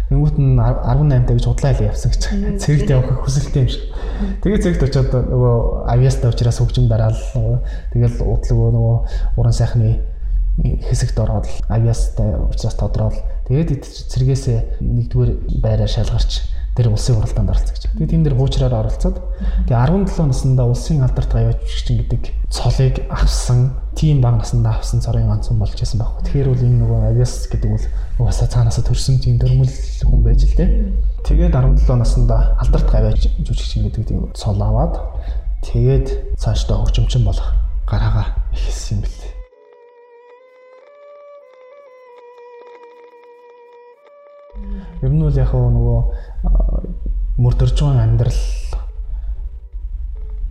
[0.10, 2.22] Тэнгүүт нь 18 гэж удлаа л явсан гэж.
[2.64, 3.84] Цэрэгт явах хүсэлтэй юм шиг.
[4.42, 5.56] Тэгээд цэрэгт очиод нөгөө
[5.94, 7.18] авьяастай учраас хөгжим дараал
[7.94, 8.98] тэгэл удлаг нөгөө
[9.38, 10.02] уран сайхны
[10.58, 13.22] хэсэгт ороод авьяастай учраас тодорхойл.
[13.46, 17.84] Тэгээд цэргээсээ нэгдүгээр байраа шалгарч тэр улсын уралдаанд оролцсон гэж.
[17.98, 19.18] Тэгээд тийм дэр хуучраар оролцоод
[19.66, 22.22] тэгээд 17 наснда улсын алдарт гавьяаччин гэдэг
[22.54, 26.22] цолыг авсан, тийм бага наснда авсан цорын ганцхан болж байсан байхгүй.
[26.30, 27.86] Тэгэхээр бол энэ нөгөө авиас гэдэг бол
[28.22, 29.74] угаасаа цаанаасаа төрсэн тийм төрмөл
[30.06, 30.70] хүн байж л дээ.
[31.26, 35.02] Тэгээд 17 наснда алдарт гавьяач жүжигчин гэдэг тийм цол аваад
[35.66, 37.58] тэгээд цаашдаа хөгжимчин болох
[37.90, 39.47] гараагаа ихэлсэн юм бэл.
[45.28, 46.00] Нь бол яг нөгөө
[47.38, 48.42] мөрдөрж байгаа амьдрал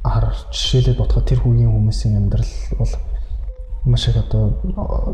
[0.04, 2.92] ар жишээлээд бодоход тэр хүүгийн хүмүүсийн амьдрал бол
[3.86, 4.58] маш их одоо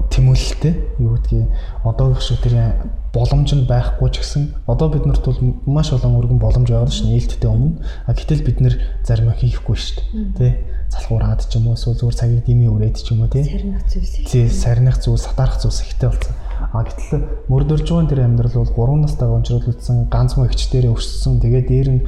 [0.09, 0.97] тэмүүлэлтэй.
[0.99, 1.49] Юу гэдгийг
[1.85, 6.73] одоогийнх шиг тэр боломж нь байхгүй ч гэсэн одоо биднэрт бол маш олон өргөн боломж
[6.73, 7.85] байгаа шүү нээлттэй өмнө.
[8.09, 9.97] А гэтэл бид нэр зарим хийхгүй шүү
[10.41, 10.53] дээ тий
[10.89, 14.13] залхуураад ч юм уу эсвэл зүгээр цагийг дими өрөөд ч юм уу тий сарних зүйлс.
[14.33, 16.33] Тий сарних зүйлс сатарах зүйлс ихтэй болсон
[16.71, 21.43] А гэтэл мөрдөрж байгаа тэр амьдрал бол 3 настайгаа унжруулагдсан ганц мөн эгчдэрээ өссөн.
[21.43, 22.03] Тэгээд дээр нь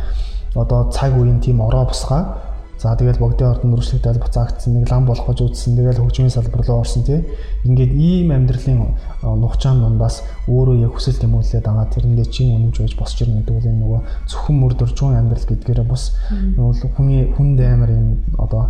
[0.54, 5.24] одоо цаг үеийн тийм ороо босгаа За тэгэл богдын ордон нүрслэгдэл буцаагдсан нэг лам болох
[5.24, 5.72] гэж үзсэн.
[5.72, 7.24] Тэгэл хөгжмийн салбар руу орсон тий.
[7.64, 8.92] Ингээд ийм амьдралын
[9.24, 10.20] нухчаан дундаас
[10.52, 14.56] өөрөө яг хүсэл тэмүүлээд байгаа тэрэндээ чин үнэмж байж босч ирнэ гэдэг энэ нөгөө зөвхөн
[14.60, 18.68] мөр дөржүүн амьдрал гэдгээрээ бас нөгөө хүний хүнд амар юм одоо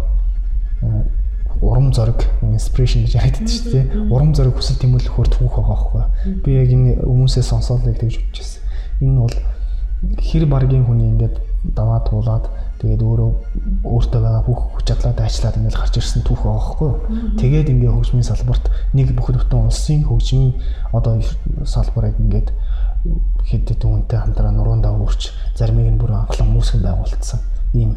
[1.61, 3.85] урам зориг inspiration гэж яриад байдаг шүү дээ.
[4.11, 6.03] Урам зориг хүсэл тэмүүлэхээр түүх байгаа байхгүй.
[6.45, 8.63] Би яг энэ хүмүүсээс сонсоод яг тэгж бодчихсон.
[9.03, 9.37] Энэ бол
[10.19, 11.37] хэр баргийн хүний ингээд
[11.75, 12.45] даваа туулаад
[12.81, 13.31] тэгээд өөрөө
[13.89, 16.91] өөртөө байгаа бүх хүч чадлаа ажиллаад ингээд гарч ирсэн түүх байгаа байхгүй.
[17.41, 20.53] Тэгээд ингээд хөгжмийн салбарт нэг бүхэл бүтэн улсын хөгжмийн
[20.93, 21.23] одоо
[21.65, 22.53] салбарыг ингээд
[23.49, 27.41] хэд хэдэн хүнтэй хамтраа нуруундаа өөрч заримыг нь бүр анхлан мөсгөн байгуулсан
[27.77, 27.97] ийм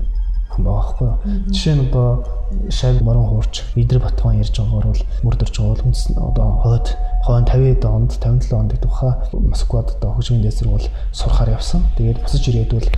[0.58, 1.18] хүн байгаа байхгүй юу.
[1.54, 2.26] Жишээ нь одоо
[2.74, 6.88] шав морон хуурч Идэр Батхан ярьж байгаагаар бол мөрдөрч байгаа бол хүнс одоо хойд
[7.28, 11.86] хойн 50-д онд 57 онд тухай Москвад одоо хөгжмийн дэсрэг бол сурахаар явсан.
[11.98, 12.90] Тэгээд босож ирээд бол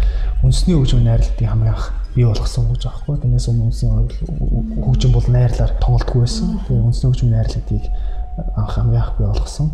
[0.43, 3.17] үндэсний хөгжмийн найралтыг хамгийн анх бий болгосон гэж аахгүй.
[3.19, 3.91] Тэрнээс өмнө үндэсний
[4.85, 6.61] хөгжим бол найрлаар тоглолтгүй байсан.
[6.69, 7.85] Тэгээд үндэсний хөгжмийн найрлагыг
[8.55, 9.67] анх хамгийн анх бий болгосон.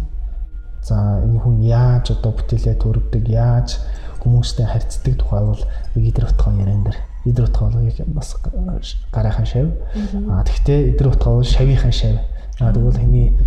[0.86, 3.82] За энэ хүн яаж одоо бүтээлээ төрөгдөг, яаж
[4.22, 5.62] хүмүүстэй харьцдаг тухай бол
[5.96, 8.38] Идэр Батхан яриан дээр Идэр утгaalыг бас
[9.12, 9.68] гараахан шав.
[10.30, 12.22] А тэгвэл идэр утгаал шавийнхаа шав.
[12.60, 13.38] А тэгвэл хэний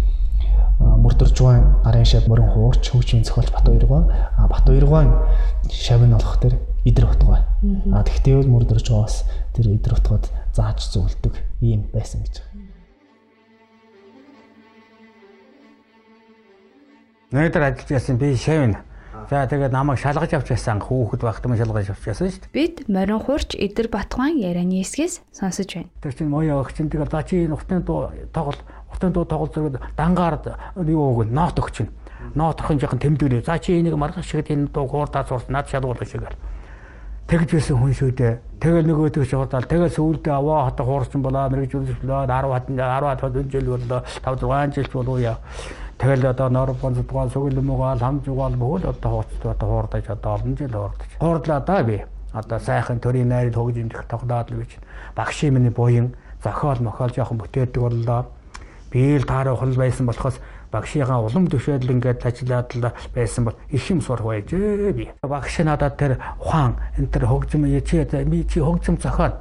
[0.78, 4.10] мөрдөржван гарын шав мөрөн хуурч хөгжмийн зохиолч Бат Хоёргоо.
[4.36, 5.02] А Бат Хоёргоо
[5.70, 7.46] шав нь болох тэр идэр утгаа.
[7.94, 12.66] А тэгвэл мөрдөржвоос тэр идэр утгад зааж зөвлөдөг ийм байсан гэж байна.
[17.28, 18.76] Өнөөдөр ажиллаж байсан би шав нь
[19.26, 22.54] За тэгээд намайг шалгаж авч байсан хүүхэд багтам шалгаж авч байсан шүү дээ.
[22.54, 25.90] Бид морин хурч Идэр Батхан ярианы эсгээс сонсож байна.
[25.98, 28.60] Тэр чинь моё өгч чинь тэгээд за чи энэ уртын дуу тоглол
[28.94, 30.38] уртын дуу тоглол зэрэг дангаар
[30.86, 31.90] юу үг нот өгч чинь.
[32.34, 33.42] Нот охин жоохон тэмдгэрээ.
[33.42, 36.22] За чи энийг маргах шиг энэ дуу хуурдаа сурсан над шалгуулах шиг.
[37.28, 38.40] Тэгж байсан хүн шүү дээ.
[38.56, 39.68] Тэгэл нөгөө төч хурдаал.
[39.68, 44.88] Тэгэл сүүлдээ аваа хата хуурсан болоо мэрэгжүүлсэн 10 10 10 жил болоо 5 6 жил
[44.96, 45.36] болоо яа.
[45.98, 50.54] Тэгэл одоо Норвон зүдгаал сүгэл муугаал хамж угаал бүхэл одоо хууцтай одоо хуурдаж одоо олон
[50.54, 51.10] жил хуурдаж.
[51.18, 52.04] Хуурдлаа да би.
[52.32, 54.78] Одоо сайхан төрийн найрал хөгжимдөх тоглоод л гэж.
[55.18, 58.30] Багшийн миний буян зохиол мохоол жоохон бүтээдэг боллоо.
[58.90, 60.38] Би л таараа хол байсан болохоос
[60.70, 64.54] багшийнхаа улам төвшөөл ингээд ажиллаад л байсан бол их юм сурах байж
[64.94, 65.10] би.
[65.22, 68.06] Багш надад тэр ухаан энэ тэр хөгжим чи
[68.46, 69.34] чи хөгжим зохиол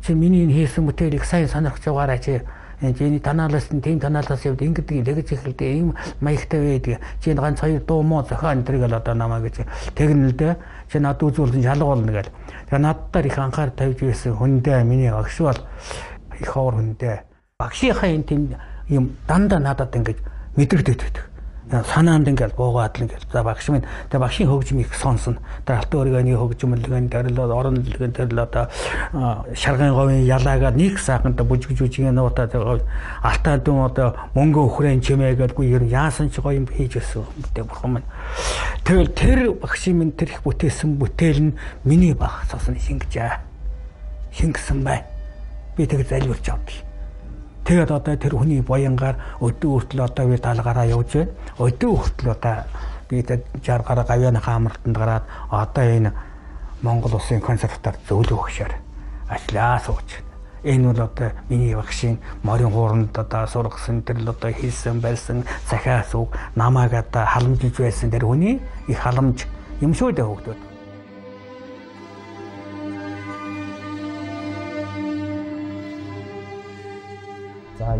[0.00, 2.40] чи миний хийсэн бүтээлийг сайн сонирхож байгаарай чи
[2.80, 7.02] Жиний танаалаас нь тийм танаалаас явд ингэдэг тэгж эхэлдэг ийм маягтай байдаг.
[7.18, 9.66] Чи ганц хоёр дуу муу зохион тэрийг л одоо намаа гэж
[9.98, 10.54] тэгнэ л дээ.
[10.86, 12.30] Чи над үзүүлсэн шалга болно гэл.
[12.70, 15.58] Тэгээ наддаар их анхаар тавьж байсан хүндээ миний багш бол
[16.38, 17.16] их ховор хүндээ.
[17.58, 18.54] Багшийнхаа энэ тийм
[18.86, 20.18] юм дандаа надад ингэж
[20.54, 21.27] мэдрэгдээд байдаг
[21.70, 25.36] санаанд ингээл буугаад л ингээл за багш минь тэгээ багшийн хөгжим их сонсно.
[25.68, 28.72] Тэгээ алтан өргөний хөгжмөлгөн тэрл орон дэлгэн тэрл одоо
[29.52, 35.84] шаргын говийн ялаагаа нэг сайханта бүжиг жүжигийн нуута алтан дүн одоо мөнгө өхрэн чимээгээдгүй ер
[35.84, 38.08] яасан ч гоё юм хийж өссөн гэдэг бурхан минь.
[38.88, 43.36] Тэгэл тэр багшийн минь тэр их бүтээсэн бүтээл нь миний баг цосон шингэжээ.
[44.32, 45.04] Шингэсэн бай.
[45.76, 46.87] Би тэг залбирч авдаа.
[47.68, 51.36] Тэгээд одоо тэр хүний буянгаар өдөө хүртэл одоо би талгаараа явж байна.
[51.60, 52.64] Өдөө хүртэл одоо
[53.12, 56.12] би тэр 60 гараа гавьяаныхаа амралтанд гараад одоо энэ
[56.80, 58.72] Монгол улсын консерватор зөвлөх хөшөөр
[59.28, 60.08] ажиллаа сууж.
[60.64, 66.16] Энэ бол одоо миний багшийн морин хууранд одоо сургасан тэр л одоо хийсэн байсан захиас
[66.16, 69.44] үг намайг одоо халамжиж байсан тэр хүний их халамж
[69.84, 70.67] юм шүү дээ хөгдөд.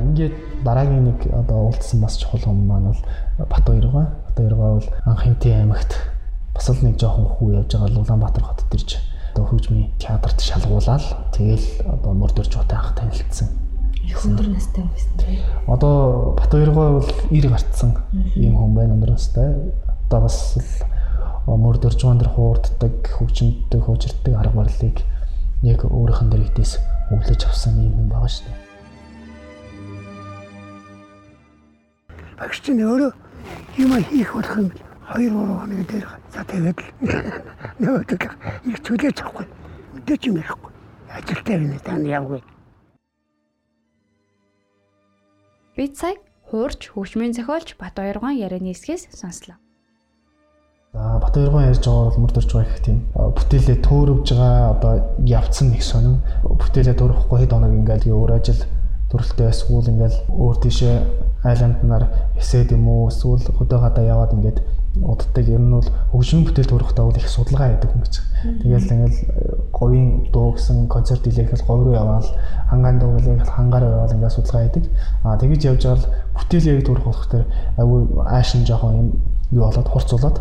[0.09, 3.03] Ингээд дараагийн нэг одоо уулзсан бас чухал юм маань бол
[3.38, 4.07] Бат хоёргаа.
[4.27, 5.92] Бат хоёргаа бол анхынтын аймагт
[6.55, 8.90] бас л нэг жоохон хүү явж байгаа Улаанбаатар хотод ирж
[9.33, 11.05] одоо хөгжмийн театрт шалгуулаад
[11.37, 13.49] тэгэл одоо мөрдөрч утай анх танилцсан.
[14.03, 15.38] Их өндөр настай юм байна тийм.
[15.68, 17.90] Одоо Бат хоёргаа бол 90 гарцсан
[18.35, 19.55] ийм хүн байна өндөр настай.
[20.09, 24.97] Одоо бас л мөрдөрч вандэр хуурддаг хөгжимтэй хуучирдаг арга барилыг
[25.62, 26.73] яг өөрийнх нь дэрэгдээс
[27.12, 28.67] өвлөж авсан ийм хүн байгаа шүү дээ.
[32.38, 33.12] Багш чинь өөрөө
[33.83, 34.70] юм хийх болох юм
[35.12, 36.79] 2 3 хоног дээр за тэгээд
[37.83, 38.22] нөгөөдөг
[38.70, 39.46] их чөлөөж авахгүй
[40.09, 40.72] мэдээч юм ярихгүй.
[41.12, 42.40] Ажилтаа байна тань явгүй.
[45.77, 46.18] Би цаг
[46.51, 49.57] хуурч хөгжмийн зохиолч Бат Баяргон ярианы эсгээс сонслоо.
[50.92, 54.92] За Бат Баяргон ярьж байгаа бол мөрдөрж байгаа их тийм бүтээлээ төөрөвж байгаа одоо
[55.29, 56.22] явцсан нэг сонин.
[56.44, 58.62] Бүтээлээ төрөхгүй хэд хоног ингээл өөр ажил
[59.12, 60.96] төрөлтөө эсвэл ингээл өөр тийшээ
[61.44, 62.05] айл амтнаар
[62.38, 64.59] эсэд юм уу эсвэл хөдөө гадаа яваад ингээд
[65.05, 68.14] уддаг ер нь бол хөгжмийн бүтээл төрөхтэй бол их судалгаа хийдэг хүн гэж.
[68.62, 69.18] Тэгэл ингээл
[69.70, 72.27] говийн дуу гэсэн концерт хийлэхэд говь руу яваал
[72.70, 74.85] хангаан дуу хийлэхэд хангаараа яваал ингээд судалгаа хийдэг.
[75.22, 77.44] Аа тэгэж явж байгаа л бүтээл яг төрөх болох тэр
[77.79, 79.09] аюу аашин жоохон юм
[79.55, 80.37] юу болоод хурцуулаад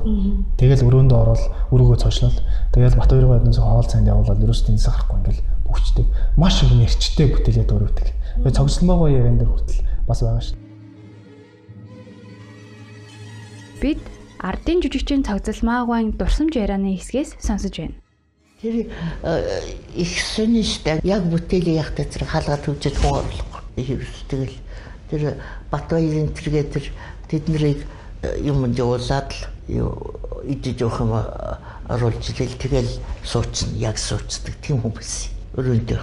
[0.59, 2.37] тэгэл өрөөндөө ороод өрөөгөө цоочлол
[2.75, 6.05] тэгэл бат хоёр байднаас хоол цанд явуулаад ерөөс тэнцээ гарахгүй ингээл бүгчдэг.
[6.35, 8.07] Маш их нэрчтэй бүтээлээ дөрөвдөг.
[8.43, 10.66] Тэгээ цогцлмоогоо ярен дээр хүртэл бас байгаа шүү.
[13.81, 14.01] Бид
[14.41, 17.95] ардын жүжигчин цогцлмаагаан дурсамж ярианы хэсгээс сонсож байна.
[18.61, 18.89] Тэр
[19.93, 23.61] их соништай яг бүтээлийн яг тазар хаалга төвжиж хоорлох.
[23.75, 24.57] Тэгэл.
[25.09, 25.37] Тэр
[25.69, 26.85] Батбаярын тэргээ тэр
[27.29, 27.85] тэднийг
[28.41, 29.29] юм явуулаад
[29.69, 29.93] л
[30.49, 31.13] идэж явах юм
[31.87, 32.91] оруулж ирэл тэгэл
[33.23, 35.29] сууцна яг сууцдаг тийм хүмүүс.
[35.53, 36.01] Өрөөндөө.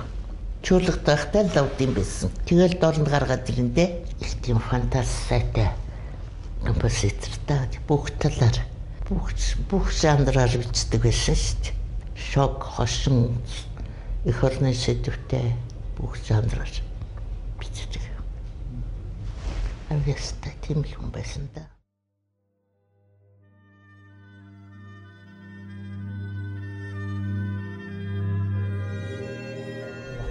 [0.62, 2.30] Чуулгатайхтай лавд юм байсан.
[2.46, 3.88] Тэгэл дорнд гаргаад ирэндээ
[4.22, 5.74] их тийм фантастайтай
[6.64, 8.58] композитортай бүх талаар
[9.08, 9.30] бүх
[9.68, 11.76] бүх жанраар бичдэг байсан шүү дээ.
[12.16, 13.36] Шок, хошин,
[14.24, 15.52] их орны сэдвтэй
[15.98, 16.72] бүх жанраар
[17.60, 18.02] бичдэг.
[19.92, 21.68] Авьяастай тийм л хүн байсан да.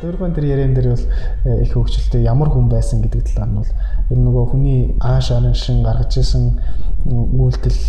[0.04, 1.06] Өөрөөр тэр яриан дээр бол
[1.48, 3.72] э, их хөвгчлөлтэй ямар хүн байсан гэдэг талаар нь бол
[4.12, 6.60] ер нь нөгөө хүний ааш арын шин гаргаж исэн
[7.08, 7.80] үйлдэл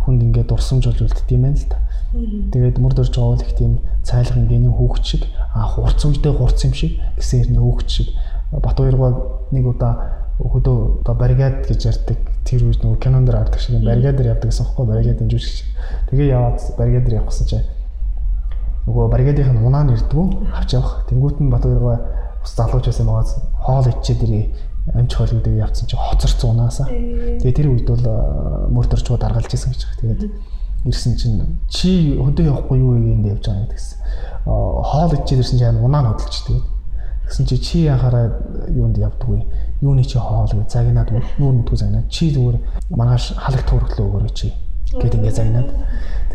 [0.00, 1.76] хүнд ингээд дурсамж болж үлддэг юм байна л та.
[2.16, 5.22] Тэгээд мөр дөрж байгаа бол их тийм цайлган гений хүүхд шиг
[5.52, 8.08] а хурц үедээ хурц юм шиг гэсэн хэрний хүүхд шиг
[8.56, 9.12] бат хоёргаа
[9.52, 9.92] нэг удаа
[10.40, 12.18] хөдөө одоо баригад гэж ярьдаг
[12.48, 15.68] тэр үед нөгөө кинонд гардаг шиг баригадаар явдаг гэсэн хэвхэв баригад дэмжүүлж шиг.
[16.08, 17.75] Тэгээ яваад баригадаар явах гэсэн чинь
[18.86, 21.02] нөгөө баригадынх нь унаа нэрдгүү авч явах.
[21.10, 21.98] Тэнгүүт нь бат хоёроо
[22.42, 23.26] ус залууч байсан байгаа
[23.58, 24.44] хоол ичээд ирээ
[24.94, 26.86] амч хоол гэдэг явцсан чи хоцорцсон унаасаа.
[26.86, 28.04] Тэгээ тэр үед бол
[28.70, 29.98] мөрдөрчгөө даргалж исэн гэж байна.
[29.98, 30.22] Тэгээд
[30.86, 33.98] ирсэн чинь чи хөдөө явахгүй юу гэгэнд явж байгаа гэдгсэн.
[34.46, 36.66] Хоол ичээд ирсэн чинь унаа нь хөдөлж тэгээд
[37.26, 38.38] Тэгсэн чи чи яхаараа
[38.70, 39.42] юунд явдггүй.
[39.82, 42.62] Юуны чи хоол гэж загнаад нүүр нүдгүй загнаад чи зүгээр
[42.94, 44.54] манаш халагт хөрглөө өгөөрэй чи
[44.94, 45.68] гэд ингээ загнаад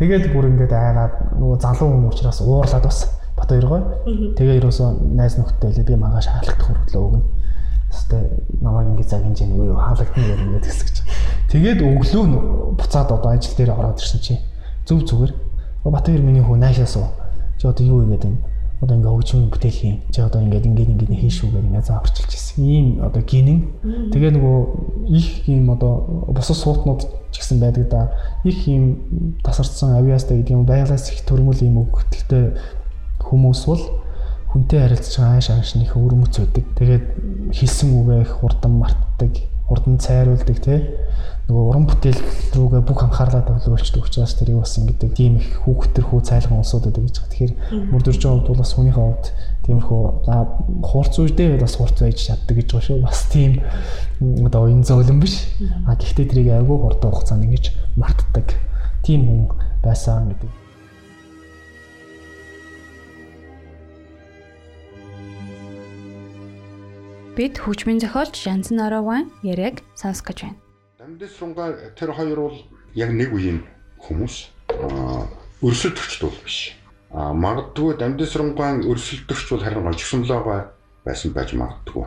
[0.02, 2.98] Тэгээд бүр ингээд айгаад нөгөө залуу хүн учраас уурлаад бас
[3.38, 4.02] бат хоёргоо.
[4.34, 7.22] Тэгээ ерөөсөө найз нөхдөд би магаш хаалгах хөрглөө өгнө.
[7.92, 8.22] Хэвээ
[8.64, 9.76] намайг ингээд загинж яах вэ?
[9.78, 10.96] Хаалгахны юм ингээд хэсгэж.
[11.54, 12.24] Тэгээд өглөө
[12.82, 14.34] буцаад одоо ажил дээр ороод ирсэн чи
[14.90, 15.32] зөв зүгээр.
[15.86, 17.14] Бат хоёр миний хүү наашаас уу.
[17.62, 18.42] Чи одоо юу игээд юм?
[18.82, 19.98] Одоо ингээ хөгжмийн бүтээл хийн.
[20.10, 22.66] Чи одоо ингээд ингээд ингээд хийн шүүгээр ингээ зааварчилж ирсэн.
[22.66, 23.60] Ийм одоо гинэн.
[24.10, 24.58] Тэгээ нөгөө
[25.14, 28.10] их ийм одоо бусад суутнууд ч гэсэн байдаг да.
[28.42, 32.58] Их ийм тасарсан авиастай гэдэг юм байгалаас их төрмөл ийм өгөлттэй
[33.22, 33.82] хүмүүс бол
[34.50, 36.66] хүнтэй харилцаж байгаа ааш ааш нөх өрмөц байдаг.
[36.74, 37.04] Тэгээд
[37.54, 39.32] хэлсэн үгээ их хурдан мартдаг,
[39.70, 40.82] хурдан цайруулдаг тий
[41.52, 42.20] нөгөө уран бүтээл
[42.56, 47.04] рүүгээ бүх анхаарлаа төвлөрүүлчихдэг учраас тэрийг бас ингэдэг тийм их хүүхдтэр хүү цайлган улсууд байдаг
[47.04, 47.28] гэж байна.
[47.28, 47.52] Тэгэхээр
[47.92, 49.26] мөрдөрж байгаа хувьд бол бас хүнийхээ хувьд
[49.68, 50.34] тиймэрхүү за
[50.80, 53.04] хуурц үедээ бас хуурц байж чаддаг гэж байгаа шүү.
[53.04, 53.52] Бас тийм
[54.48, 55.34] одоо энэ зөөлөн биш.
[55.84, 57.64] А гэхдээ тэрийг айгүй хурдан хугацаанд ингэж
[58.00, 58.48] мартдаг
[59.04, 59.40] тийм хүн
[59.84, 60.50] байсан гэдэг.
[67.36, 70.61] Бид хөгжмийн зохиолч Янзан Араван яриаг сонсох гэж байна.
[71.02, 72.58] Дамдис рунгаа тэр хоёр бол
[72.94, 73.66] яг нэг үеийн
[74.06, 74.54] хүмүүс
[75.58, 76.78] өрсөлдөгчд бол биш.
[77.10, 80.70] А магадгүй дамдис рунгаан өрсөлдөгч бол харин гожигсомлоогоо
[81.02, 82.06] байсан байж магадгүй.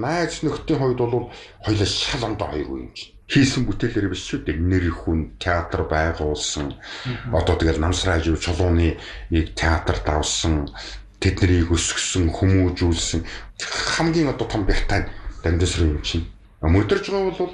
[0.00, 1.28] Найз нөхдийн хувьд бол
[1.60, 3.12] хоёлаа шал ондоо хоёр үе юм чинь.
[3.28, 4.64] Хийсэн бүтээлэр биш шүү дээ.
[4.64, 6.72] Нэр хүн театр байгуулсан.
[7.36, 8.96] Одоо тэгэл намсраа жив чулууны
[9.28, 10.72] нэг театр давсан
[11.20, 13.28] тэднийг өсгсөн хүмүүжүүлсэн
[13.60, 15.04] хамгийн одоо том бягтай
[15.44, 16.24] дамдис руу юм чинь.
[16.64, 17.52] Мөдөрж байгаа бол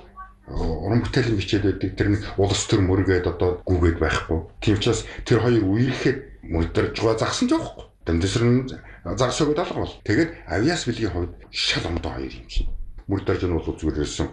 [0.49, 4.39] уран бүтээлийн бичээд байдаг тэр нэг улс төр мөргээд одоо гүгээд байхгүй.
[4.59, 7.85] Тийм учраас тэр хоёр үерхэд мөдөрж байгаа загсан ч явахгүй.
[8.03, 8.67] Дамдсар нь
[9.07, 9.95] загсаагүй даалга бол.
[10.03, 12.67] Тэгээд авиас билгийн хувьд шал ондоо хоёр юм шиг.
[13.07, 14.29] Мөрдөрж нь бол зүгээр ирсэн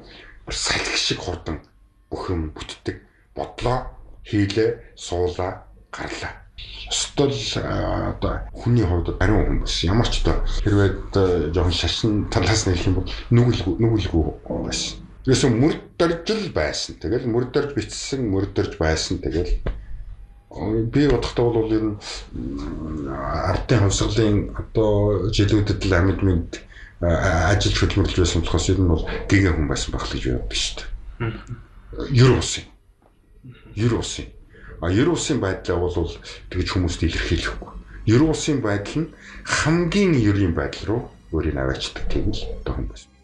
[0.50, 1.62] салхи шиг хурдан
[2.10, 3.06] бүх юм бүтдэг.
[3.38, 3.93] Бодлоо,
[4.26, 6.34] хийлээ, суулаа, гарлаа.
[6.89, 12.74] Стол одоо хүний хувьд ариун хүн бас ямар ч одоо хэрвээ жоохон шашин талаас нь
[12.74, 14.24] хэлэх юм бол нүгэлгүй нүгэлгүй
[14.66, 16.97] байсан Тэрээс мөрдөрж л байсан.
[16.97, 19.21] Тэгэл мөрдөрж бичсэн, мөрдөрж байсан.
[19.21, 19.61] Тэгэл
[20.89, 22.01] би бодохдоо бол нь
[23.05, 26.65] ардын хувьсгалын одоо жилүүдэд л амьд мэд
[27.05, 30.89] ажил хөдөлмөрлөж байсан болохоос ер нь бол гэгэн хүн байсан байх гэж боддог шүү дээ.
[32.09, 32.65] Ер усын.
[33.77, 34.34] Ер усын.
[34.82, 36.09] А ер усын байдлаа бол
[36.49, 37.71] тэгж хүмүүст илэрхийлэхгүй.
[38.09, 39.13] Ер усын байдал нь
[39.45, 43.18] хамгийн ерийн байдал руу өөрийг аваачдаг тийм л одоо хүн байсан.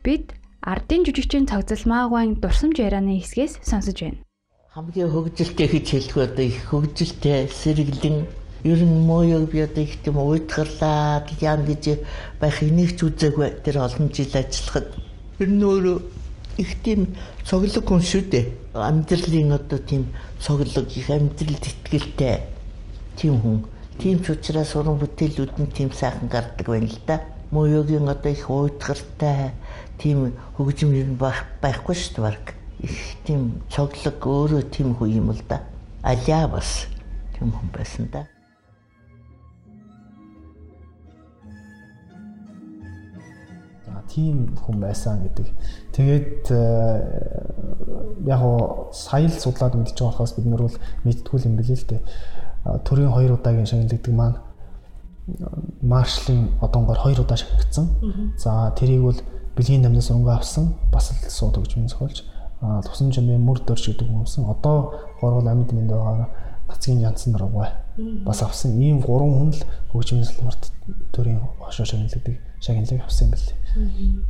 [0.00, 0.32] Бид
[0.64, 4.24] ардын жүжигчин цогцол маагвайн дурсамж ярианы хэсгээс сонсож байна.
[4.72, 8.24] Хамгийн хөгжилтэй гэж хэлэх одоо их хөгжилтэй сэргэлэн
[8.64, 12.00] ер нь моёг би одоо их тийм уйтгарлаад яам гэж
[12.40, 14.88] байх энийг ч үзээгүй тэр олон жил ажиллахад
[15.36, 15.98] ер нь өөрөө
[16.64, 17.12] их тийм
[17.44, 18.44] цоглог хүн шүү дээ.
[18.72, 20.08] Амьдралын одоо тийм
[20.40, 22.48] цоглог их амьдралд ихтгэлтэй
[23.20, 23.68] тийм хүн.
[24.00, 27.20] Тийм ч учраас уран бүтээлүүд нь тийм сайхан гардаг байна л да.
[27.50, 29.52] Моёгийн одоо их уйтгартай
[30.00, 32.56] тийм хөгжим ер нь байхгүй шүү дээ баг.
[32.80, 32.96] Их
[33.28, 35.60] тийм цоглог өөрөө тийм хүн юм л да.
[36.02, 36.88] Алиа бас
[37.36, 38.24] тийм хүн байсан да.
[44.10, 45.46] тийм хүн байсан гэдэг.
[45.94, 46.58] Тэгээд э,
[48.26, 51.86] яг гоо сая л судлаад мэдчихэж байгаа болохоос бид нар бол мэдтгүү юм билээ л
[51.86, 52.02] дээ.
[52.84, 54.38] Төрийн хоёр удаагийн шагналдаг маань
[55.82, 57.86] маршлын одонгоор хоёр удаа шагнагдсан.
[58.36, 59.18] За тэрийг бол
[59.56, 62.24] бэлгийн намнаас өнгө авсан бас л сууд өгч юм зохиолж
[62.60, 64.44] тусан жимээ мөр дөрж гэдэг юмсан.
[64.44, 66.28] Одоо горгол амьд мэнд байгаа
[66.68, 67.72] нацгийн янцсан руугаа
[68.24, 68.76] бас авсан.
[68.76, 70.72] Ийм гурван хүн л хөгжмийн салбарт
[71.12, 73.56] төрийн хошоо шагналдаг шагналыг авсан юм билээ.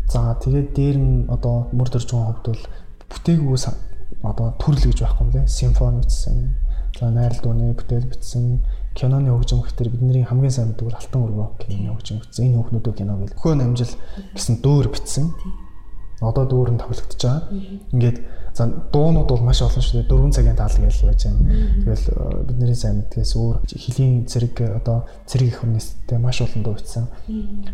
[0.07, 2.65] За тэгээд дээр нь одоо мөр дөрж байгаа хувьд бол
[3.11, 3.57] бүтээгүү
[4.23, 5.47] одоо төрөл гэж байхгүй юм лээ.
[5.47, 6.55] Симфони бичсэн.
[6.99, 8.63] За найрал дууны бүтээл бичсэн.
[9.01, 12.45] Киноны хөгжим гэхтэр бидний хамгийн сайн мэддэг Алтан өргөө киноны хөгжим бичсэн.
[12.53, 13.41] Энэ хүүхнүүдөө кино гэл.
[13.41, 13.93] Хөө намжил
[14.37, 15.33] гэсэн дөөр бичсэн
[16.21, 17.49] одоо дүүрэн тоглогдож байгаа.
[17.97, 18.19] Ингээд
[18.53, 20.09] за дуунууд бол маш олон шүү дээ.
[20.13, 21.41] 4 цагийн таал гэж байж байна.
[21.81, 26.77] Тэгэл э, бидний сайн мэдгээс өөр хөлийн зэрэг одоо зэрэг их хүнээстэй маш олон дуу
[26.77, 27.09] бичсэн.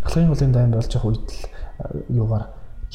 [0.07, 2.45] Ахлын голын дайм болж явах үед л э, юугаар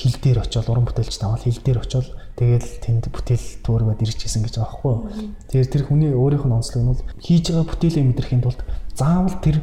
[0.01, 4.41] хил дээр очиод уран бүтээлч тавал хил дээр очиод тэгэл тэнд бүтээл төөргөд ирж гисэн
[4.41, 4.95] гэж байгаа байхгүй.
[5.53, 8.61] Тэгэхээр тэр хүний өөрийнх нь онцлог нь бол хийж байгаа бүтээлээ мэдрэхийн тулд
[8.97, 9.61] заавал тэр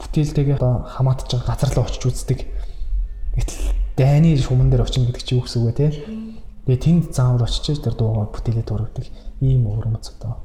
[0.00, 2.40] бүтээлтэйгээ одоо хамаатж байгаа газар руу очиж үздэг.
[3.36, 3.60] Гэтэл
[4.00, 5.88] дайны шуман дээр очин гэдэг чи юу гэсэн үг вэ те.
[6.64, 9.04] Тэгээ тэнд заавал очиж тэр дуугаа бүтээлээ дурагдаг
[9.44, 10.40] ийм өвөрмөц одоо.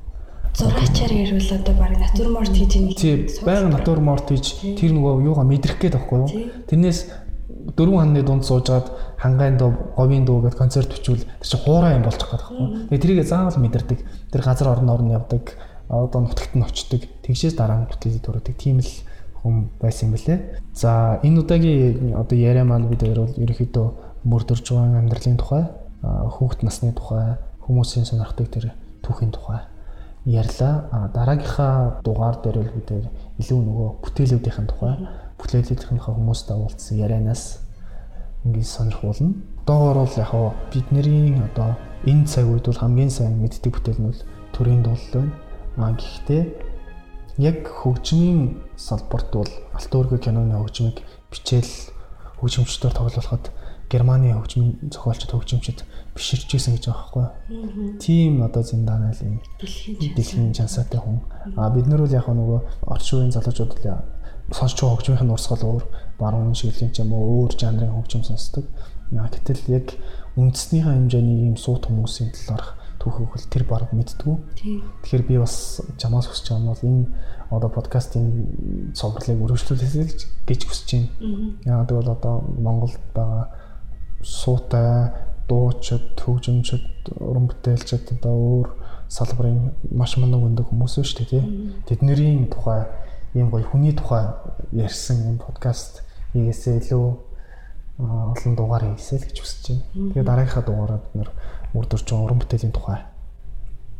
[0.57, 2.91] Зурагчаар ярил одоо баг натурморт хийж юм.
[2.91, 6.29] Тий, байга натурморт хийж тэр нөгөө юугаа мэдрэх гээд байхгүй юу?
[6.67, 7.28] Тэрнээс
[7.75, 12.03] дөрвөн ханны дунд суужгаад хангайн дуу, говийн дуу гэдэг концерт бичвэл тэр чинь хуурай юм
[12.03, 12.67] болж байгаа байхгүй.
[12.89, 13.99] Тэгээ тэрийг заавал мэдэрдэг.
[14.31, 15.57] Тэр газар орон орн явдаг,
[15.89, 17.01] одоо нутагт нь очдог.
[17.25, 18.55] Тэгшээс дараа нь бүтээлээ дурагдаг.
[18.57, 18.91] Тийм л
[19.43, 20.39] хүн байсан юм бэлээ.
[20.73, 23.87] За энэ удаагийн одоо яриа маань бид хоёр бол ерөөхдөө
[24.23, 25.63] мөрдөрж байгаа амьдралын тухай,
[26.03, 28.65] хүүхэд насны тухай, хүмүүсийн сонирхдаг тэр
[29.03, 29.63] түүхийн тухай
[30.25, 31.09] ярьлаа.
[31.13, 32.89] Дараагийнхаа дугаар дээр бол бид
[33.39, 34.95] илүү нөгөө бүтээлүүдийн тухай,
[35.39, 37.63] бүтээлүүдийн хүмүүстэй уулзсан ярианаас
[38.45, 39.33] ингээд сонирхуулна.
[39.63, 40.31] Одоогоор бол яг
[40.71, 41.75] бидний одоо
[42.05, 44.21] энэ цаг үед бол хамгийн сайн мэддэг бүтээл нь бол
[44.53, 45.33] төрийн дуулал байна.
[45.77, 46.43] А гэхдээ
[47.39, 51.73] яг хөгжмийн салбарт бол Алт өөргөө киноны хөгжмийг бичээл
[52.39, 53.51] хөгжимчдээр тоглуулахад
[53.89, 55.83] Германы хөгжмийн зохиолчд хөгжимчд
[56.15, 57.97] биширч исэн гэж байгаа байхгүй.
[57.99, 61.19] Тийм одоо зиндан айлын дэлхийн чансаатай хүн.
[61.57, 63.97] А бид нар бол яг нөгөө орчин үеийн залуучууд л
[64.51, 65.83] сонсч байгаа хөгжмийн урсгал өөр
[66.19, 68.65] баруун шиглэлийн ч юм уу өөр жанрын хөгжим сонсдог.
[69.11, 69.87] Гэтэл яг
[70.37, 74.35] үндэснийхээ хэмжээний ийм суут хүмүүсийн талаарх түүхийг хөл тэр баг мэдтгүү.
[75.01, 77.05] Тэгэхээр би бас чамаас хүсэж байгаа нь бол энэ
[77.49, 78.25] одоо подкастын
[78.93, 81.09] цогцлыг өргөжлүүлэх гэж хүсэж байна.
[81.65, 83.49] Яагаад гэвэл одоо Монголд байгаа
[84.21, 85.15] суутай
[85.47, 86.85] дуучид, төгжимчид,
[87.17, 88.67] уран бүтээлчид одоо өөр
[89.09, 91.43] салбарын маш мундаг өндөг хүмүүс шүү дээ тий.
[91.89, 92.85] Тэдний тухай
[93.35, 94.25] ийм гоё хүний тухай
[94.73, 96.01] ярьсан энэ подкаст
[96.33, 97.05] хийгээсээ илүү
[97.99, 99.83] олон дугаар хийсэй л гэж хүсэж байна.
[100.15, 101.29] Тэгээ дараагийнхаа дугаараа бид нэр
[101.75, 102.99] үрдөрчөн уран бүтээлийн тухай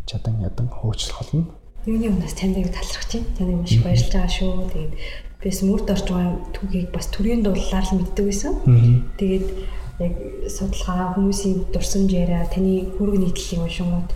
[0.10, 1.52] чадан ядан хөөцлөх болно.
[1.86, 3.36] Юуны өмнөөс танд аяг талархаж байна.
[3.38, 4.52] Таны маш их баярлж байгаа шүү.
[4.74, 4.94] Тэгээд
[5.44, 8.54] бис мөрд орж байгаа түүхийг бас төрийн дуулаар л мэддэг байсан.
[9.20, 9.48] Тэгээд
[10.00, 10.14] яг
[10.48, 14.10] судалгаа хүмүүсийн дурсамж яриа таны хүрэг нийтлэлийн уншингууд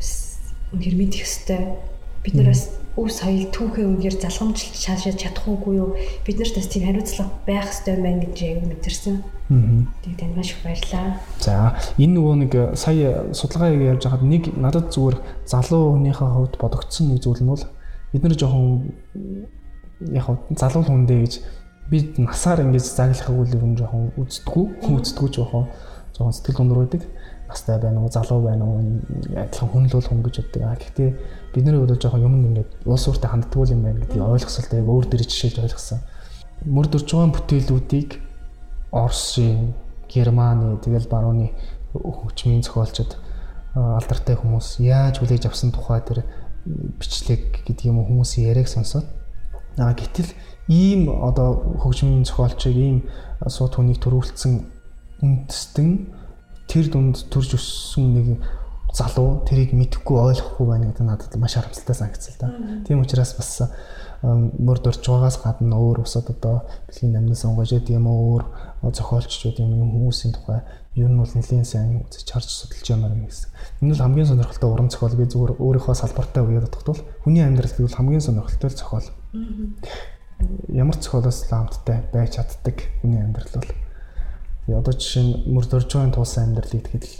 [0.00, 0.10] бас
[0.72, 1.62] үнээр мэдэх ёстой.
[2.24, 5.98] Бид нар бас өв соёл түүхээ үнээр залгамжлж шаашаад чадах уугүй юу?
[6.22, 9.16] Бид нарт бас тийм хариуцлага байх ёстой байна гэж яг мэдэрсэн.
[9.50, 11.18] Тэгээд тань маш их баярлаа.
[11.42, 16.54] За энэ нөгөө нэг э, сая судалгаа явьж байхад нэг надад зүгээр залуу хүнийхээ хувьд
[16.54, 17.64] бодогдсон нэг зүйл нь бол
[18.14, 18.86] бид нар жоохон
[20.14, 21.34] яг залуу хүндээ гэж
[21.90, 25.66] бид насаар ингэж заглахыг үл нь жоохон үздэггүй үздэггүй жоохон
[26.16, 27.02] жоохон сэтгэл гонор байдаг
[27.48, 28.80] настай байна уу залуу байна уу
[29.36, 30.62] адилхан хүн л бол хүн гэж боддог.
[30.62, 31.10] А гэхдээ
[31.54, 35.58] бидний хувьд жоохон юм ингээд уус ууртай ханддаг юм байна гэдгийг ойлгосолтой өөр дээр жишээлж
[35.62, 36.00] ойлгосон.
[36.66, 38.10] Мөр дөрж байгаа бүтээлүүдийг
[38.90, 39.74] Орсын,
[40.10, 41.50] Германы тэгэл барууны
[41.94, 43.18] хүчмийн зохиолчд
[43.74, 46.22] алдартай хүмүүс яаж хүлээж авсан тухай тэр
[46.64, 49.06] бичлэг гэдэг юм хүмүүсийн яриаг сонсоод
[49.78, 50.30] аа гэтэл
[50.70, 52.98] ийм одоо хөгжмийн зохиолчийг ийм
[53.42, 54.62] сууд хүнийг төрүүлсэн
[55.20, 55.90] үндэстэн
[56.70, 58.26] тэр дунд төрж өссөн нэг
[58.94, 62.48] залуу тэрийг мэдэхгүй ойлгохгүй байна гэдэг надад маш харамсалтай санагдсан л да.
[62.86, 63.50] Тийм учраас бас
[64.22, 68.44] мөр дурж байгаагаас гадна өөр усад одоо бэлгийн намнаас онгож гэдэг юм уу өөр
[68.94, 70.62] зохиолч гэдэг юм хүмүүсийн тухай
[70.94, 73.50] ер нь бол нэлийн сайн үзэж харж судалж ямаар юм гэсэн.
[73.82, 77.98] Энэ бол хамгийн сонирхолтой уран зохиол би зүгээр өөрийнхөө салбартаа үгээд бодохтол хүний амьдрал гэвэл
[77.98, 79.08] хамгийн сонирхолтой зохиол.
[80.70, 83.70] Ямар зохиолоос ламттай байж чаддаг хүний амьдрал бол
[84.78, 87.14] одоо жишээ нь мөр дурж байгаагийн тулсан амьдралыг тэгэл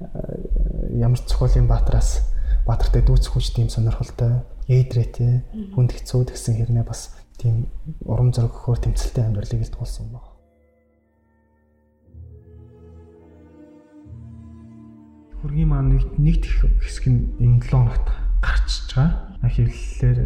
[0.00, 2.24] ямар зохиолын баатараас
[2.66, 5.44] баатартай дүүцэх хүч тийм сонирхолтой ээдрээтэй
[5.76, 7.68] хүнд хэцүү гэсэн хэрнээ бас тийм
[8.08, 10.32] урам зориг өгөхөөр тэмцэлтэй амьдралыг л туулсан байна.
[15.44, 16.42] Хөргийн маань нэг
[16.80, 18.08] хэсэг нь энэ 7 хоногт
[18.40, 19.36] гарчиж байгаа.
[19.44, 20.18] Хэвлэлээр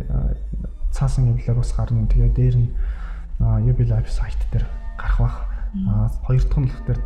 [0.95, 2.07] цаасан хэвлэлээр ус гарна.
[2.07, 2.71] Тэгээд дээр нь
[3.43, 5.37] UB Live сайт дээр гарах бах.
[6.23, 7.01] Хоёр дахь нь болохоор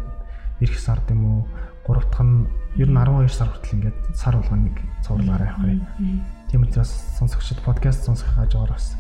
[0.61, 1.43] эх сард юм уу?
[1.87, 5.67] Гурав дахь нь ер нь 12 сар хүртэл ингээд сар болгоо нэг цувралаараа явах
[5.99, 6.23] юм.
[6.51, 8.97] Тийм учраас сонсогчд подкаст сонсох хажуугаар бас